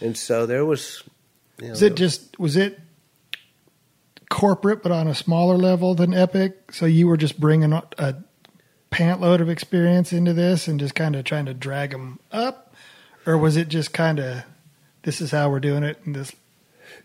[0.00, 1.02] and so there was.
[1.60, 2.78] You know, Was it just was it
[4.30, 6.72] corporate but on a smaller level than Epic?
[6.72, 8.14] So you were just bringing a, a
[8.90, 12.74] pant load of experience into this and just kind of trying to drag them up,
[13.26, 14.42] or was it just kind of
[15.02, 16.32] this is how we're doing it and this?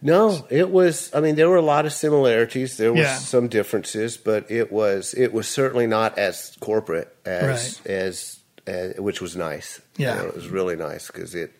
[0.02, 1.14] No, it was.
[1.14, 2.78] I mean, there were a lot of similarities.
[2.78, 3.18] There was Yeah.
[3.18, 9.22] some differences, but it was it was certainly not as corporate as as, as which
[9.22, 9.82] was nice.
[9.98, 10.16] You Yeah.
[10.16, 11.54] know, it was really nice because it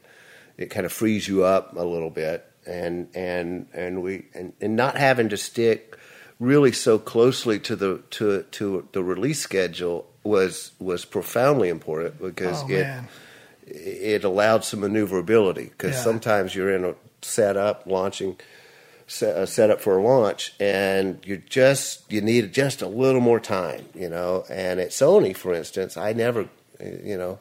[0.58, 4.76] it kind of frees you up a little bit, and and and we and, and
[4.76, 5.98] not having to stick
[6.40, 12.64] really so closely to the to to the release schedule was was profoundly important because
[12.64, 13.08] Oh it man,
[13.66, 16.04] it allowed some maneuverability because Yeah.
[16.04, 18.38] sometimes you're in a setup launching
[19.08, 23.40] set, a setup for a launch and you just you need just a little more
[23.40, 26.50] time you know and at sony for instance i never
[26.82, 27.40] you know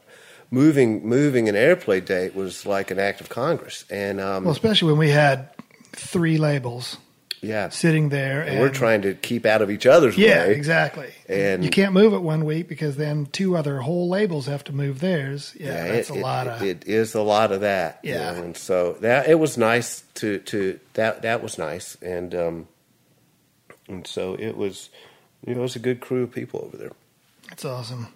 [0.53, 4.91] moving moving an airplay date was like an act of congress and um well, especially
[4.93, 5.49] when we had
[5.93, 6.99] three labels
[7.41, 10.57] yeah sitting there, and we're trying to keep out of each other's Yeah, way Yeah,
[10.57, 11.11] exactly.
[11.29, 14.73] And- you can't move it one week because then two other whole labels have to
[14.73, 15.53] move theirs.
[15.59, 16.63] Yeah, that's it, a it- lot of.
[16.63, 18.31] it is a lot of that you Yeah.
[18.33, 22.69] know, and so that it was nice to to that that was nice and um
[23.89, 24.89] and so it was
[25.45, 26.93] you know it was a good crew of people over there
[27.49, 28.07] That's awesome.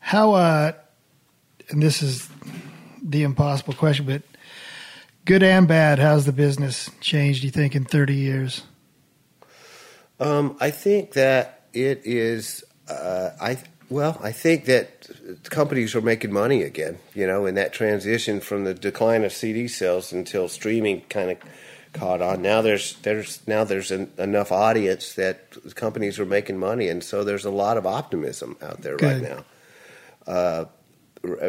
[0.00, 0.72] How uh
[1.70, 2.28] and this is
[3.02, 4.22] the impossible question, but
[5.24, 8.62] good and bad, how's the business changed, do you think, in thirty years?
[10.20, 13.58] um i think that it is uh i
[13.88, 15.08] well i think that
[15.50, 19.66] companies are making money again you know in that transition from the decline of cd
[19.66, 21.38] sales until streaming kind of
[21.94, 22.42] caught on.
[22.42, 27.24] Now there's there's now there's an, enough audience that companies are making money and so
[27.24, 29.44] there's a lot of optimism out there right now.
[30.26, 30.64] Uh,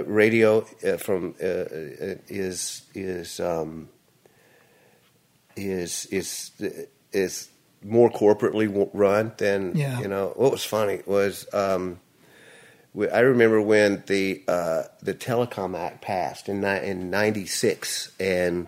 [0.06, 3.90] radio uh, from uh, uh, is is um,
[5.56, 6.52] is is
[7.12, 7.50] is
[7.84, 10.00] more corporately run than Yeah.
[10.00, 10.34] you know.
[10.36, 12.00] What was funny was um,
[12.98, 18.68] I remember when the uh, the Telecom Act passed in in '96 and.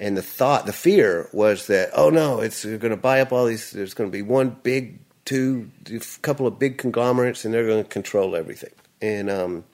[0.00, 3.46] And the thought, the fear was that, oh no, it's going to buy up all
[3.46, 3.72] these.
[3.72, 7.82] There's going to be one big, two, a couple of big conglomerates, and they're going
[7.82, 8.70] to control everything.
[9.02, 9.64] And um,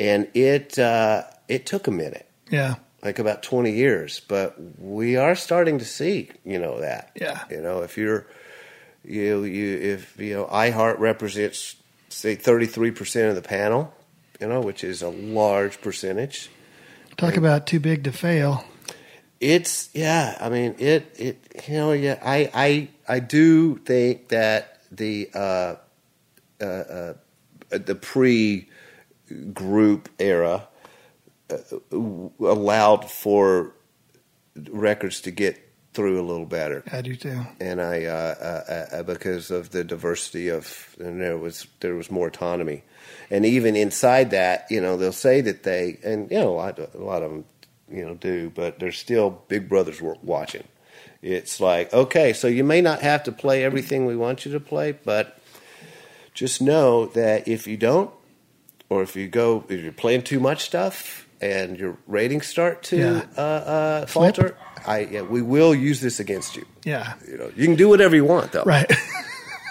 [0.00, 2.76] and it uh, it took a minute, Yeah.
[3.04, 7.12] like about twenty years, but we are starting to see, you know, that.
[7.14, 7.44] Yeah.
[7.50, 8.26] You know, if you're,
[9.04, 11.76] you you if you know, iHeart represents
[12.08, 13.94] say thirty three percent of the panel,
[14.40, 16.48] you know, which is a large percentage.
[17.16, 18.64] Talk about too big to fail.
[19.40, 20.36] It's yeah.
[20.40, 22.18] I mean, it it you know yeah.
[22.24, 25.74] I I I do think that the uh,
[26.60, 27.14] uh, uh,
[27.70, 28.68] the pre
[29.52, 30.66] group era
[31.50, 31.56] uh,
[32.40, 33.74] allowed for
[34.70, 35.58] records to get
[35.92, 36.84] through a little better.
[36.92, 37.44] I do too.
[37.60, 38.34] and I uh,
[38.70, 42.84] uh, uh, because of the diversity of and there was there was more autonomy,
[43.30, 46.78] and even inside that, you know, they'll say that they and you know a lot,
[46.78, 47.44] a lot of them
[47.90, 50.64] you know do, but there's still big brothers watching.
[51.22, 54.60] It's like okay, so you may not have to play everything we want you to
[54.60, 55.38] play, but
[56.34, 58.10] just know that if you don't,
[58.90, 62.96] or if you go, if you're playing too much stuff and your ratings start to
[62.98, 63.22] Yeah.
[63.38, 66.66] uh, uh, falter, I yeah, we will use this against you.
[66.84, 67.14] Yeah.
[67.26, 68.64] You know, you can do whatever you want, though.
[68.64, 68.90] Right.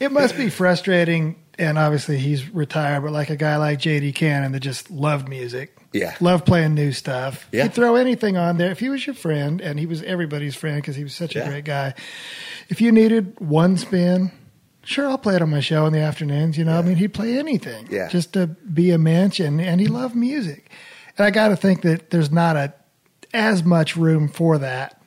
[0.00, 4.12] it must be frustrating, and obviously he's retired, but like a guy like J.D.
[4.12, 5.76] Cannon that just loved music.
[5.92, 6.14] Yeah.
[6.20, 7.48] Loved playing new stuff.
[7.52, 7.64] Yeah.
[7.64, 8.70] He'd throw anything on there.
[8.70, 11.40] If he was your friend, and he was everybody's friend because he was such a
[11.40, 11.48] Yeah.
[11.48, 11.94] great guy,
[12.68, 14.30] if you needed one spin,
[14.88, 16.56] sure, I'll play it on my show in the afternoons.
[16.58, 18.08] You know, I mean, he'd play anything Yeah.
[18.08, 20.70] just to be a mensch, and, and he loved music.
[21.16, 22.74] And I got to think that there's not a
[23.34, 25.00] as much room for that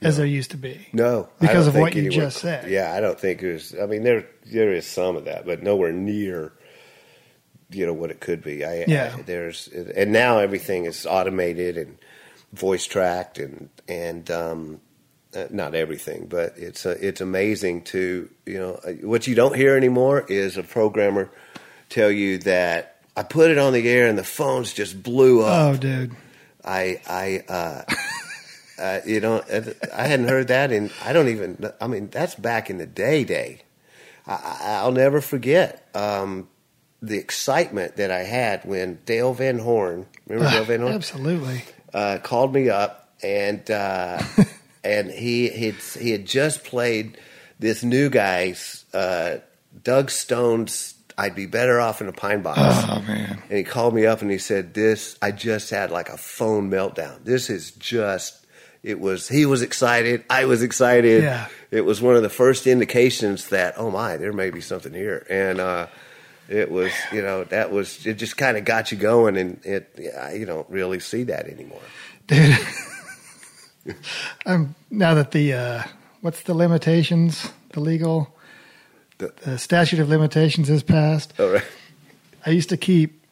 [0.00, 0.86] as there used to be.
[0.92, 2.70] No, Because of what you just said.
[2.70, 3.74] Yeah, I don't think there's.
[3.74, 6.52] I mean, there there is some of that, but nowhere near.
[7.70, 8.64] You know what it could be.
[8.64, 9.14] I, Yeah.
[9.18, 11.98] I- there's and now everything is automated and
[12.54, 14.80] voice tracked and and um,
[15.36, 19.54] uh, not everything, but it's uh, it's amazing to you know uh, what you don't
[19.56, 21.30] hear anymore is a programmer
[21.88, 25.74] tell you that I put it on the air and the phones just blew up.
[25.74, 26.12] Oh, dude.
[26.64, 27.82] I I uh,
[28.82, 29.42] uh, you know
[29.94, 33.24] I hadn't heard that and I don't even I mean that's back in the day
[33.24, 33.62] day.
[34.26, 36.48] I, I- I'll never forget um,
[37.00, 41.62] the excitement that I had when Dale Van Horn, remember Dale Van Horn, Absolutely.
[41.94, 44.20] uh, called me up and uh,
[44.84, 47.18] and he he he had just played
[47.58, 49.36] this new guy's uh,
[49.82, 53.42] Doug Stone's "I'd Be Better Off in a Pine Box." Oh man.
[53.48, 56.70] And he called me up and he said, "This I just had like a phone
[56.70, 57.24] meltdown.
[57.24, 58.46] This is just
[58.82, 61.22] it was he was excited, I was excited.
[61.22, 61.48] Yeah.
[61.70, 65.26] It was one of the first indications that oh my, there may be something here."
[65.28, 65.86] And uh
[66.48, 69.94] it was, you know, that was it just kind of got you going and it
[69.98, 71.82] yeah, you don't really see that anymore.
[72.26, 72.56] Dude.
[74.46, 75.82] I'm now that the uh
[76.20, 77.50] what's the limitations?
[77.72, 78.34] The legal
[79.18, 81.32] The- the statute of limitations has passed.
[81.40, 81.64] All right.
[82.46, 83.24] I used to keep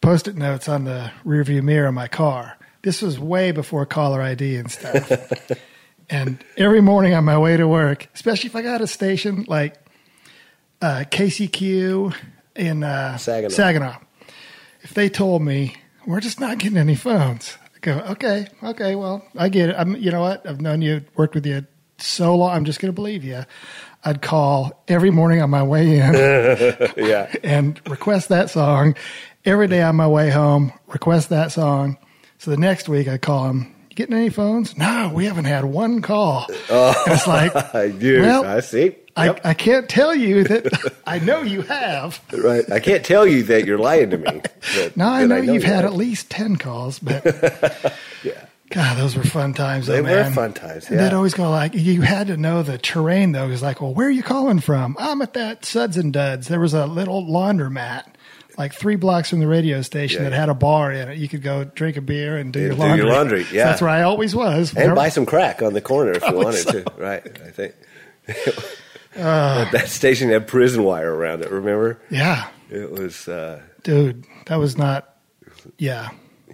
[0.00, 2.56] post-it notes on the rearview mirror of my car.
[2.82, 5.10] This was way before caller ID and stuff.
[6.10, 9.74] and every morning on my way to work, especially if I got a station like
[10.80, 12.14] uh, KCQ
[12.56, 13.96] in uh, Saginaw.
[14.82, 19.48] if they told me we're just not getting any phones, go, okay, okay, well, I
[19.48, 19.76] get it.
[19.78, 20.46] I'm, you know what?
[20.46, 21.66] I've known you, worked with you
[21.98, 22.50] so long.
[22.50, 23.44] I'm just going to believe you.
[24.04, 26.14] I'd call every morning on my way in
[26.96, 27.30] Yeah.
[27.44, 28.94] and request that song
[29.44, 30.72] every day on my way home.
[30.86, 31.98] Request that song.
[32.38, 33.74] So the next week I call him.
[33.90, 34.78] You getting any phones?
[34.78, 36.46] No, we haven't had one call.
[36.70, 38.22] Oh, and it's like I do.
[38.22, 38.96] Well, I see.
[39.16, 39.40] Yep.
[39.44, 42.20] I, I can't tell you that I know you have.
[42.32, 42.70] right.
[42.70, 44.40] I can't tell you that you're lying to me.
[44.74, 45.92] but- Now I that know, you've you had have.
[45.92, 47.24] at least ten calls, but
[48.24, 48.46] Yeah.
[48.70, 49.88] God, those were fun times.
[49.88, 52.78] They though, were fun times, And they'd always go like, you had to know the
[52.78, 53.50] terrain though.
[53.50, 54.96] It's like, well, where are you calling from?
[54.98, 56.46] I'm at that Suds and Duds.
[56.46, 58.04] There was a little laundromat,
[58.56, 60.30] like three blocks from the radio station, Yeah.
[60.30, 61.18] that had a bar in it.
[61.18, 63.40] You could go drink a beer and do And your do your laundry.
[63.40, 63.64] laundry, So yeah.
[63.64, 64.72] that's where I always was.
[64.72, 66.82] and buy some crack on the corner if you wanted so.
[66.84, 66.92] to.
[66.96, 67.74] Right, I think.
[69.24, 71.50] That, that station had prison wire around it.
[71.50, 72.00] Remember?
[72.10, 73.28] Yeah, It was.
[73.28, 75.16] Uh, dude, that was not.
[75.78, 76.08] Yeah.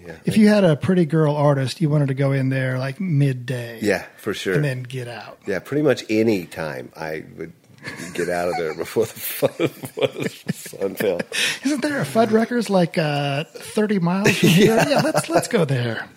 [0.04, 3.00] yeah, If you had a pretty girl artist, you wanted to go in there like
[3.00, 3.78] midday.
[3.82, 4.54] yeah, for sure.
[4.54, 5.38] And then get out.
[5.46, 7.52] yeah, pretty much any time I would
[8.14, 11.20] get out of there before the fun, before the sun fell.
[11.64, 14.74] Isn't there a Fuddruckers like uh, 30 miles from here?
[14.88, 15.02] yeah.
[15.04, 16.08] let's let's go there.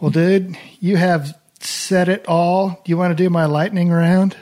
[0.00, 2.80] Well, dude, you have said it all.
[2.84, 4.36] Do you want to do my lightning round?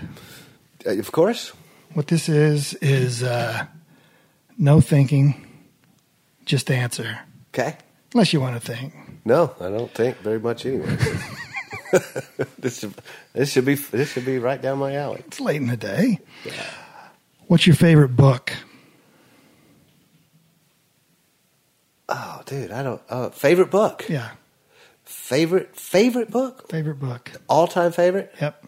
[0.87, 1.53] Uh, of course.
[1.95, 3.67] What this is is uh,
[4.59, 5.47] no thinking,
[6.45, 7.19] just answer.
[7.55, 7.77] Okay.
[8.15, 8.95] Unless you want to think.
[9.25, 10.97] No, I don't think very much anyway.
[12.59, 12.95] this should,
[13.33, 15.23] this should be this should be right down my alley.
[15.27, 16.21] It's late in the day.
[16.45, 16.53] Yeah.
[17.47, 18.53] What's your favorite book?
[22.09, 23.03] Oh, dude, I don't.
[23.09, 24.05] Uh, favorite book.
[24.09, 24.31] Yeah,
[25.05, 26.69] Favorite favorite book.
[26.71, 27.33] favorite book.
[27.49, 28.33] All time favorite.
[28.41, 28.67] Yep,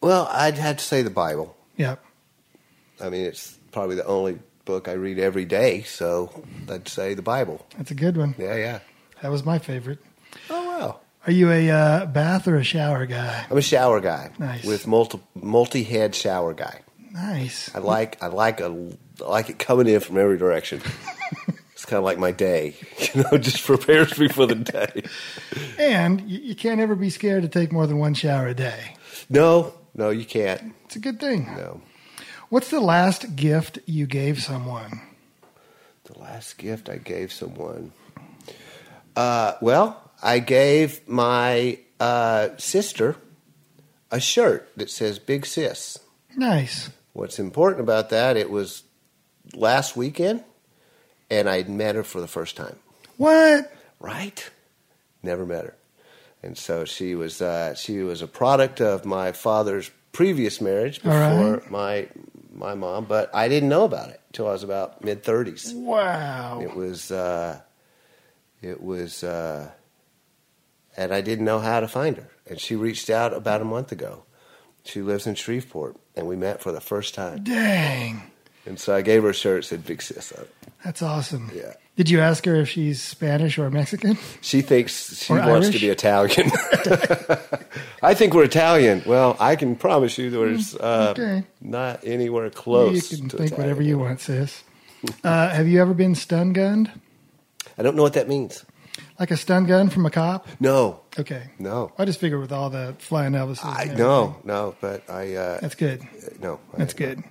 [0.00, 1.56] Well, I'd have to say the Bible.
[1.76, 1.96] Yeah.
[3.00, 7.22] I mean, it's probably the only book I read every day, so I'd say the
[7.22, 7.66] Bible.
[7.76, 8.34] That's a good one.
[8.38, 8.80] Yeah, yeah.
[9.22, 9.98] That was my favorite.
[10.50, 11.00] Oh wow.
[11.26, 13.46] Are you a uh, bath or a shower guy?
[13.50, 14.30] I'm a shower guy.
[14.38, 14.64] Nice.
[14.64, 16.80] With multi multi head shower guy.
[17.12, 17.74] Nice.
[17.74, 18.66] I like I like a
[19.20, 20.80] I like it coming in from every direction.
[21.72, 22.74] it's kind of like my day,
[23.14, 25.02] you know, just prepares me for the day.
[25.78, 28.94] And you, you can't ever be scared to take more than one shower a day.
[29.28, 30.74] No, no, you can't.
[30.86, 31.44] It's a good thing.
[31.56, 31.82] No.
[32.48, 35.02] What's the last gift you gave someone?
[36.04, 37.92] The last gift I gave someone.
[39.14, 43.16] Uh, well, I gave my uh, sister
[44.10, 45.98] a shirt that says "Big Sis."
[46.36, 46.90] Nice.
[47.12, 48.36] What's important about that?
[48.36, 48.84] It was
[49.52, 50.44] last weekend,
[51.28, 52.76] and I met her for the first time.
[53.16, 53.70] What?
[53.98, 54.48] Right?
[55.22, 55.74] Never met her,
[56.48, 57.42] and so she was.
[57.42, 61.70] Uh, she was a product of my father's previous marriage before right.
[61.70, 62.08] my
[62.50, 65.74] my mom, but I didn't know about it till I was about mid thirties.
[65.74, 66.60] Wow.
[66.62, 67.60] It was, uh,
[68.62, 69.70] it was, uh,
[70.96, 72.30] and I didn't know how to find her.
[72.46, 74.24] And she reached out about a month ago.
[74.84, 77.44] She lives in Shreveport, and we met for the first time.
[77.44, 78.22] Dang.
[78.64, 80.54] And so I gave her a shirt that said "Big Sis." on it.
[80.82, 81.50] That's awesome.
[81.54, 81.74] Yeah.
[81.98, 84.16] Did you ask her if she's Spanish or Mexican?
[84.40, 85.74] She thinks she Or wants Irish?
[85.74, 86.50] to be Italian.
[88.02, 89.02] I think we're Italian.
[89.04, 91.42] Well, I can promise you there's uh, Okay.
[91.60, 93.10] not anywhere close.
[93.10, 93.60] you can think Italian.
[93.60, 94.62] whatever you want, sis.
[95.24, 96.90] Uh, have you ever been stun gunned?
[97.78, 98.64] I don't know what that means.
[99.20, 100.48] Like a stun gun from a cop?
[100.58, 101.50] No, Okay.
[101.58, 103.64] no, I just figured with all the flying Elvises.
[103.64, 104.74] I no, no.
[104.80, 106.02] But I uh, That's good.
[106.40, 106.58] no.
[106.74, 107.22] I- That's good.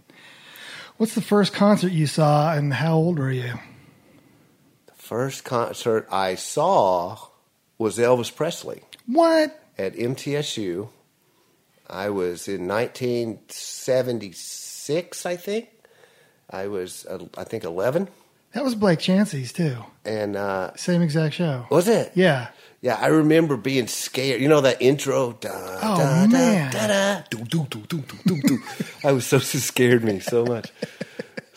[0.98, 3.54] What's the first concert you saw and how old were you?
[5.08, 7.18] First concert I saw
[7.78, 9.58] was Elvis Presley What?
[9.78, 10.90] at MTSU.
[11.90, 15.70] I was in 1976, I think.
[16.50, 18.10] I was, uh, I think, 11.
[18.52, 19.78] That was Blake Chancey's too.
[20.04, 21.66] And uh, Same exact show.
[21.72, 22.12] was it?
[22.14, 22.50] Yeah.
[22.82, 24.42] Yeah, I remember being scared.
[24.42, 25.32] You know that intro?
[25.40, 26.72] Da, Oh, da, man.
[26.74, 28.60] Da, da, da, do, do, do, do, do, do, do.
[29.06, 30.70] I was so, so scared me so much.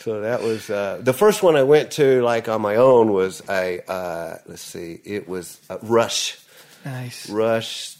[0.00, 3.42] So that was uh, the first one I went to, like on my own, was
[3.48, 6.38] a uh, let's see, it was uh, Rush,
[6.84, 7.28] Nice.
[7.28, 7.96] Rush,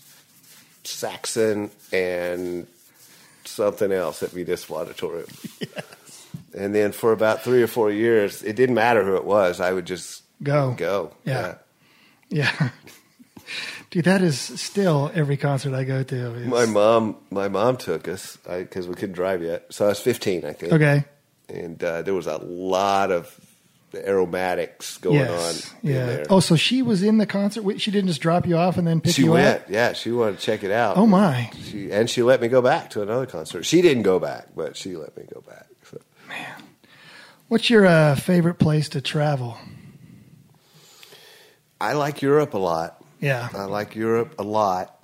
[0.85, 2.67] Saxon, and
[3.45, 5.27] something else at Municipal Auditorium.
[6.53, 9.61] And then for about three or four years, it didn't matter who it was.
[9.61, 10.75] I would just Go.
[10.77, 11.13] go.
[11.25, 11.59] Yeah.
[12.29, 12.71] Yeah.
[13.91, 16.35] Dude, that is still every concert I go to.
[16.35, 19.67] is- My mom, my mom took us because we couldn't drive yet.
[19.71, 20.73] So I was 15, I think.
[20.73, 21.05] Okay.
[21.51, 23.39] And uh, there was a lot of
[23.95, 25.73] aromatics going yes.
[25.73, 26.25] on Yeah.
[26.31, 27.81] Oh, so she was in the concert.
[27.81, 29.63] She didn't just drop you off and then pick she you went.
[29.63, 29.71] up.
[29.71, 30.97] Yeah, she wanted to check it out.
[30.97, 31.51] Oh my.
[31.65, 33.65] She, and she let me go back to another concert.
[33.65, 35.67] She didn't go back, but she let me go back.
[35.85, 35.99] So.
[37.49, 39.59] What's your uh, favorite place to travel?
[41.81, 43.03] I like Europe a lot.
[43.21, 43.49] Yeah.
[43.55, 44.97] I like Europe a lot,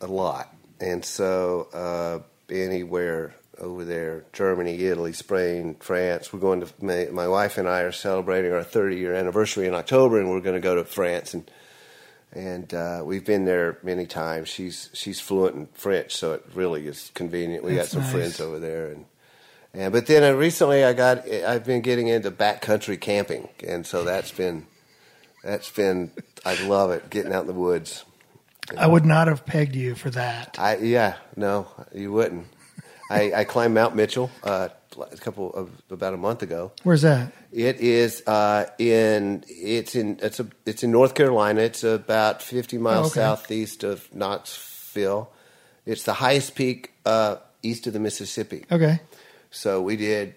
[0.00, 0.54] a lot.
[0.80, 2.18] And so uh,
[2.52, 6.32] anywhere over there, Germany, Italy, Spain, France.
[6.32, 9.74] We're going to, my, my wife and I are celebrating our 30 year anniversary in
[9.74, 11.34] October, and we're going to go to France.
[11.34, 11.50] And
[12.34, 14.48] and uh, we've been there many times.
[14.48, 17.64] She's she's fluent in French, so it really is convenient.
[17.64, 18.12] We That's got some nice.
[18.12, 19.04] friends over there, and
[19.72, 24.02] and but then uh, recently I got I've been getting into backcountry camping, and so
[24.02, 24.66] that's been
[25.44, 26.10] that's been
[26.44, 28.04] I love it getting out in the woods.
[28.76, 30.56] I would not have pegged you for that.
[30.58, 32.48] I yeah no you wouldn't.
[33.10, 36.72] I, I climbed Mount Mitchell uh, a couple of about a month ago.
[36.84, 37.32] Where's that?
[37.52, 41.60] It is uh, in it's in it's a it's in North Carolina.
[41.62, 43.20] It's about fifty miles Oh, okay.
[43.20, 45.30] southeast of Knoxville.
[45.86, 48.64] It's the highest peak uh, east of the Mississippi.
[48.72, 49.00] Okay.
[49.50, 50.34] So we did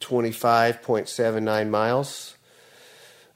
[0.00, 2.36] twenty five point seven nine miles,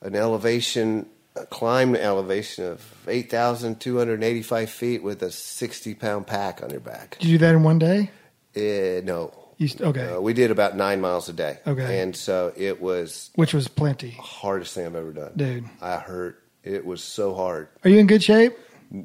[0.00, 5.30] an elevation a climb elevation of eight thousand two hundred eighty five feet with a
[5.30, 7.18] sixty pound pack on your back.
[7.18, 8.10] Did you do that in one day?
[8.56, 10.08] Uh, no, You, okay.
[10.14, 11.58] Uh, we did about nine miles a day.
[11.66, 12.00] Okay.
[12.00, 14.10] and so it was Which was plenty.
[14.18, 15.32] hardest thing I've ever done.
[15.36, 15.64] Dude.
[15.80, 16.42] I hurt.
[16.64, 17.68] It was so hard.
[17.84, 18.56] Are you in good shape?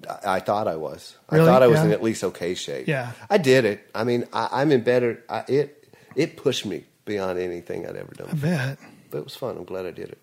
[0.09, 1.17] I, I thought I was.
[1.31, 1.43] Really?
[1.43, 1.85] I thought I was Yeah.
[1.85, 2.87] in at least okay shape.
[2.87, 3.11] Yeah.
[3.29, 3.87] I did it.
[3.93, 5.23] I mean, I, I'm in better.
[5.29, 8.37] I, it it pushed me beyond anything I'd ever I done.
[8.37, 8.77] bet.
[9.11, 9.57] But it was fun.
[9.57, 10.17] I'm glad I did it.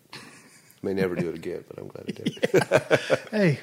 [0.82, 3.20] May never do it again, but I'm glad I did it.
[3.30, 3.58] Hey,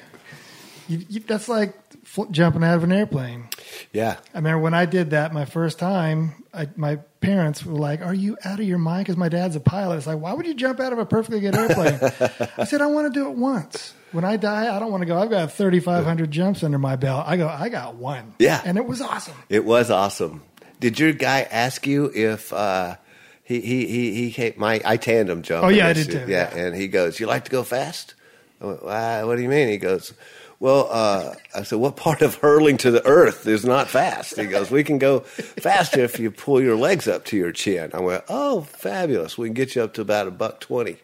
[0.88, 1.74] you, you, that's like
[2.04, 3.48] fl- jumping out of an airplane.
[3.92, 4.16] yeah.
[4.34, 8.14] I remember when I did that my first time, I, my parents were like, Are
[8.14, 9.04] you out of your mind?
[9.04, 9.96] Because my dad's a pilot.
[9.98, 11.98] It's like, Why would you jump out of a perfectly good airplane?
[12.56, 13.94] I said, I want to do it once.
[14.12, 15.18] When I die, I don't want to go.
[15.18, 17.24] I've got 3,500 jumps under my belt.
[17.26, 18.34] I go, I got one.
[18.38, 18.62] Yeah.
[18.64, 19.34] And it was awesome.
[19.48, 20.42] It was awesome.
[20.80, 22.96] Did your guy ask you if uh,
[23.42, 25.64] he he he he came, my I tandem jump?
[25.64, 26.24] Oh, yeah, I did too.
[26.28, 28.14] Yeah, and he goes, "You like to go fast?"
[28.60, 29.68] I went, "Why, what do you mean?
[29.68, 30.12] He goes,
[30.58, 34.36] well, uh, I said, what part of hurling to the earth is not fast?
[34.36, 37.90] He goes, we can go faster if you pull your legs up to your chin.
[37.92, 39.36] I went, oh, fabulous.
[39.36, 40.96] We can get you up to about a buck 20.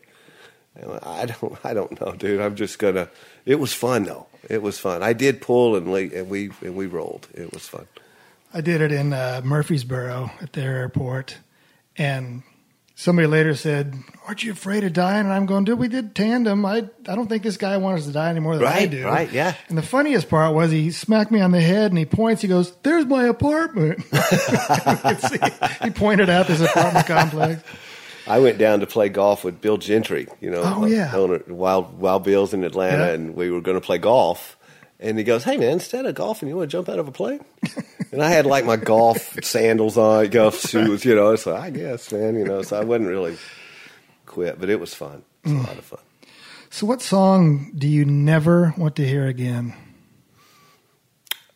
[0.82, 2.40] I, went, I don't, I don't know, dude.
[2.40, 3.10] I'm just gonna.
[3.44, 4.26] It was fun though.
[4.48, 5.02] It was fun.
[5.02, 7.28] I did pull and, and we and we rolled.
[7.34, 7.86] It was fun.
[8.54, 11.36] I did it in uh, Murfreesboro at their airport,
[11.96, 12.42] and
[13.02, 13.94] somebody later said,
[14.26, 16.64] "Aren't you afraid of dying?" And I'm going, "Dude, we did tandem.
[16.64, 18.86] I I don't think this guy wants us to die any more than right, I
[18.86, 19.30] do." Right?
[19.32, 19.54] Yeah.
[19.68, 22.42] And the funniest part was he smacked me on the head and he points.
[22.42, 24.02] He goes, "There's my apartment."
[25.82, 27.62] he pointed out this apartment complex.
[28.26, 31.10] I went down to play golf with Bill Gentry, you know, oh, yeah.
[31.14, 33.14] owner, Wild Wild Bill's in Atlanta, Yeah.
[33.14, 34.56] and we were going to play golf.
[35.02, 37.12] And he goes, "Hey man, instead of golfing, you want to jump out of a
[37.12, 37.44] plane?"
[38.12, 41.34] and I had like my golf sandals on, golf shoes, you know.
[41.36, 42.62] So I guess, man, you know.
[42.62, 43.36] So I wouldn't really
[44.26, 45.22] quit, but it was fun.
[45.44, 46.00] It was a lot of fun.
[46.70, 49.74] So, what song do you never want to hear again?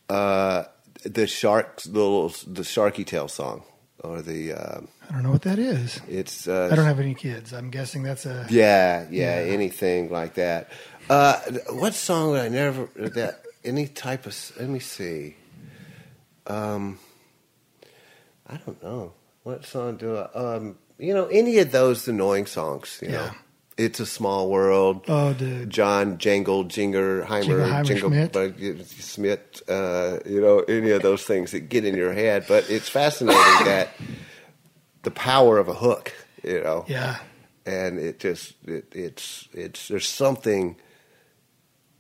[0.09, 0.65] Uh,
[1.05, 3.63] the shark, the little, the Sharky Tail song,
[4.01, 6.01] or the uh, I don't know what that is.
[6.09, 6.47] it's.
[6.49, 7.53] Uh, I don't have any kids.
[7.53, 8.47] I'm guessing that's a.
[8.51, 9.53] Yeah, yeah, Yeah.
[9.53, 10.69] anything like that.
[11.09, 11.41] Uh,
[11.71, 14.37] what song would I never that any type of?
[14.59, 15.37] Let me see.
[16.47, 16.99] Um,
[18.47, 20.25] I don't know what song do I.
[20.33, 22.99] Um, you know, any of those annoying songs.
[23.03, 23.33] You know, Yeah.
[23.77, 25.05] it's a small world.
[25.09, 25.71] Oh, dude.
[25.71, 28.87] John Jangle Jingerheimer Jingle Schmidt.
[28.89, 29.63] Smith.
[29.69, 32.47] Uh, you know, any of those things that get in your head.
[32.49, 33.91] But it's fascinating that
[35.03, 36.13] the power of a hook.
[36.43, 37.17] You know, Yeah.
[37.65, 40.77] and it just it, it's it's there's something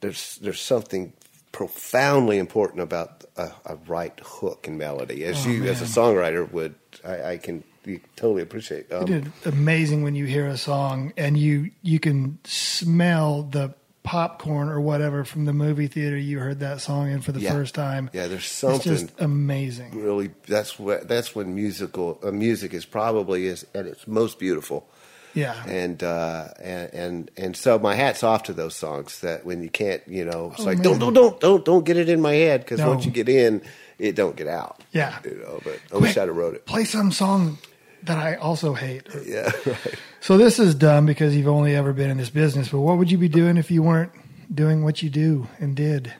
[0.06, 1.12] there's there's something
[1.52, 6.50] profoundly important about a, a right hook and melody as Oh, you as a songwriter
[6.52, 10.56] would I, I can you totally appreciate um, It is amazing when you hear a
[10.56, 16.38] song and you you can smell the popcorn or whatever from the movie theater you
[16.38, 17.52] heard that song in for the Yeah.
[17.52, 18.10] first time.
[18.12, 19.90] yeah there's It's something just amazing.
[20.00, 24.88] really that's what that's when musical uh, music is probably is at its most beautiful
[25.36, 25.54] Yeah.
[25.68, 29.68] and uh, and and and so my hat's off to those songs that when you
[29.70, 30.84] can't you know it's Oh, like man.
[30.84, 32.88] don't don't don't don't don't get it in my head because No.
[32.88, 33.60] once you get in
[33.98, 35.18] it don't get out Yeah.
[35.24, 37.58] you know but I wish I'd have wrote it Play some song
[38.04, 39.06] that I also hate.
[39.26, 42.80] yeah right So this is dumb because you've only ever been in this business, but
[42.80, 44.12] what would you be doing if you weren't
[44.52, 46.12] doing what you do and did?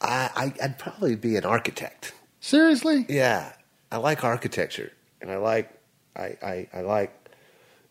[0.00, 3.06] I, I I'd probably be an architect Seriously?
[3.08, 3.52] yeah
[3.90, 4.92] I like architecture
[5.22, 5.70] and I like
[6.14, 7.12] I I, I like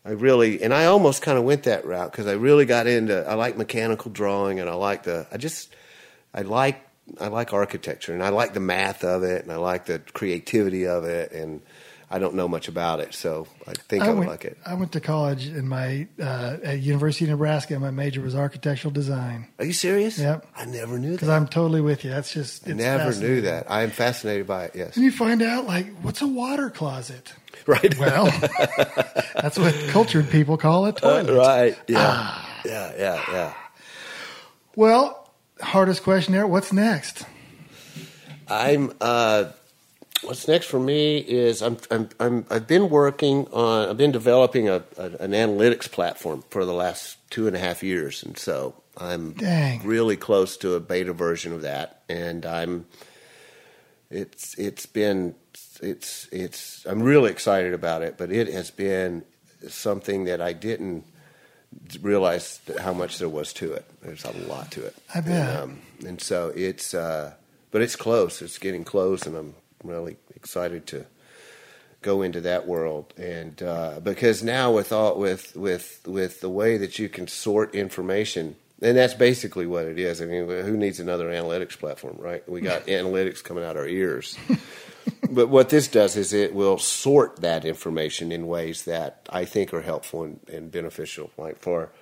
[0.04, 3.26] I really and I almost kind of went that route because I really got into
[3.26, 5.74] I like mechanical drawing and I like the I just
[6.34, 6.80] I like
[7.20, 10.86] I like architecture and I like the math of it and I like the creativity
[10.86, 11.62] of it and
[12.10, 14.58] I don't know much about it so I think I, would went, like it.
[14.64, 17.74] I went to college in my uh, at University of Nebraska.
[17.74, 20.18] And my major was architectural design Are you serious?
[20.18, 20.46] Yep.
[20.54, 21.16] I never knew that.
[21.16, 21.30] because.
[21.30, 22.10] I'm totally with you.
[22.10, 23.70] That's just I never knew that.
[23.70, 24.72] I am fascinated by it.
[24.74, 24.96] Yes.
[24.96, 27.32] And you find out like what's a water closet?
[27.66, 27.98] Right.
[27.98, 28.26] Well,
[29.40, 31.30] that's what cultured people call a toilet.
[31.30, 31.78] Uh, right.
[31.88, 31.98] Yeah.
[32.00, 32.60] Ah.
[32.66, 32.92] Yeah.
[32.98, 33.22] Yeah.
[33.32, 33.54] Yeah.
[34.76, 36.46] Well, hardest question there.
[36.46, 37.24] What's next?
[38.48, 38.92] I'm.
[39.00, 39.44] Uh,
[40.24, 41.78] what's next for me is I'm.
[41.90, 42.08] I'm.
[42.20, 43.88] I'm I've been working on.
[43.88, 47.82] I've been developing a, a an analytics platform for the last two and a half
[47.82, 49.86] years, and so I'm Dang.
[49.86, 52.86] really close to a beta version of that, and I'm.
[54.10, 55.34] It's it's been
[55.84, 59.24] it's it's I'm really excited about it, but it has been
[59.68, 61.04] something that I didn't
[62.00, 63.84] realize how much there was to it.
[64.02, 64.94] There's a lot to it.
[65.14, 65.48] I bet.
[65.48, 67.34] And, um, and so it's, uh,
[67.70, 68.42] but it's close.
[68.42, 71.06] It's getting close, and I'm really excited to
[72.02, 73.12] go into that world.
[73.16, 77.74] And uh, because now with all with with with the way that you can sort
[77.74, 78.56] information.
[78.82, 80.20] And that's basically what it is.
[80.20, 82.46] I mean, who needs another analytics platform, right?
[82.48, 84.36] We got analytics coming out our ears.
[85.30, 89.72] But what this does is it will sort that information in ways that I think
[89.74, 91.30] are helpful and, and beneficial.
[91.36, 91.92] Like for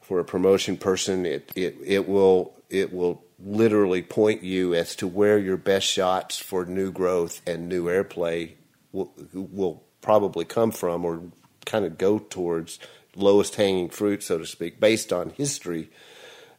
[0.00, 5.06] for a promotion person, it, it it will it will literally point you as to
[5.06, 8.52] where your best shots for new growth and new airplay
[8.92, 11.22] will, will probably come from, or
[11.64, 12.78] kind of go towards
[13.16, 15.90] lowest hanging fruit, so to speak, based on history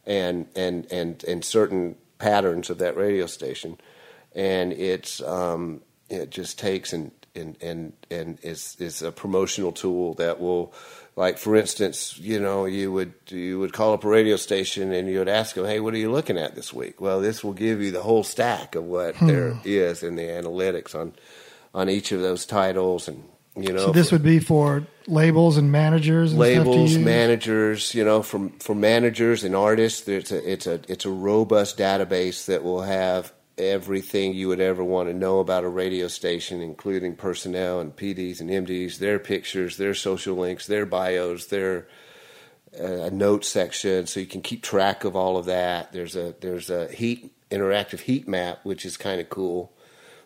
[0.06, 3.78] and and and and certain patterns of that radio station,
[4.34, 10.14] and it's um, it just takes and and and and is is a promotional tool
[10.14, 10.72] that will,
[11.16, 15.08] like for instance, you know, you would you would call up a radio station and
[15.08, 17.00] you would ask them, hey, what are you looking at this week?
[17.00, 20.94] Well, this will give you the whole stack of what there is in the analytics
[20.94, 21.14] on
[21.74, 23.24] on each of those titles and
[23.56, 27.94] You know, So this for would be for labels and managers and labels, managers.
[27.94, 32.46] You know, from for managers and artists, it's a it's a it's a robust database
[32.46, 37.16] that will have everything you would ever want to know about a radio station, including
[37.16, 41.86] personnel and PDs and MDs, their pictures, their social links, their bios, their
[42.78, 45.92] uh, note section, so you can keep track of all of that.
[45.92, 49.72] There's a there's a heat interactive heat map, which is kind of cool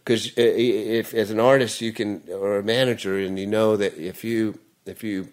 [0.08, 4.24] because if as an artist you can or a manager and you know that if
[4.24, 5.28] you if you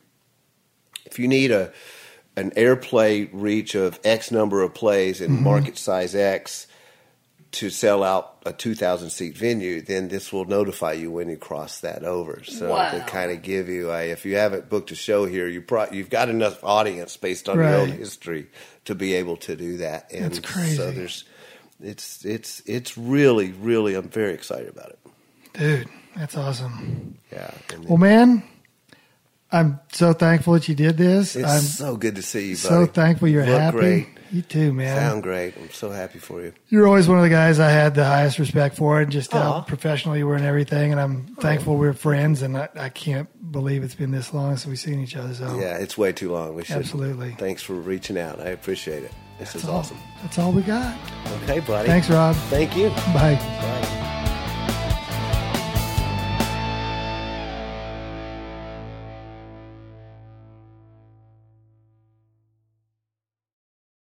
[1.06, 1.72] if you need a
[2.36, 6.68] an airplay reach of X number of plays in market size X
[7.56, 11.80] to sell out a 2,000 seat venue, then this will notify you when you cross
[11.82, 12.42] that over.
[12.46, 12.92] So Wow.
[12.92, 15.92] to kind of give you, a, if you haven't booked a show here, you pro-
[15.92, 18.48] you've got enough audience based on your own history
[18.86, 20.12] to be able to do that.
[20.14, 20.76] And That's crazy.
[20.78, 21.24] So there's,
[21.82, 25.00] it's it's it's really really I'm very excited about it.
[25.54, 27.18] Dude, that's awesome.
[27.32, 27.52] Yeah.
[27.74, 28.44] And Well, man,
[29.52, 31.36] I'm so thankful that you did this.
[31.36, 32.68] it's I'm so good to see you, buddy.
[32.70, 33.78] so thankful you're Look happy.
[33.78, 34.08] great.
[34.36, 34.98] You too, man.
[34.98, 35.56] Sound great.
[35.56, 36.52] I'm so happy for you.
[36.68, 39.54] You're always one of the guys I had the highest respect for, and just how
[39.54, 39.62] Aw.
[39.62, 40.92] professional you were and everything.
[40.92, 44.66] And I'm thankful we're friends, and I, I can't believe it's been this long since
[44.68, 45.34] we've seen each other.
[45.34, 46.54] So Yeah, it's way too long.
[46.54, 46.76] We should.
[46.76, 47.32] Absolutely.
[47.40, 48.42] Thanks for reaching out.
[48.42, 49.12] I appreciate it.
[49.40, 49.78] This that's is all.
[49.78, 49.98] awesome.
[50.22, 50.98] That's all we got.
[51.44, 51.88] Okay, buddy.
[51.88, 52.36] Thanks, Rob.
[52.50, 52.90] Thank you.
[52.90, 53.36] Bye.
[53.40, 54.22] Bye.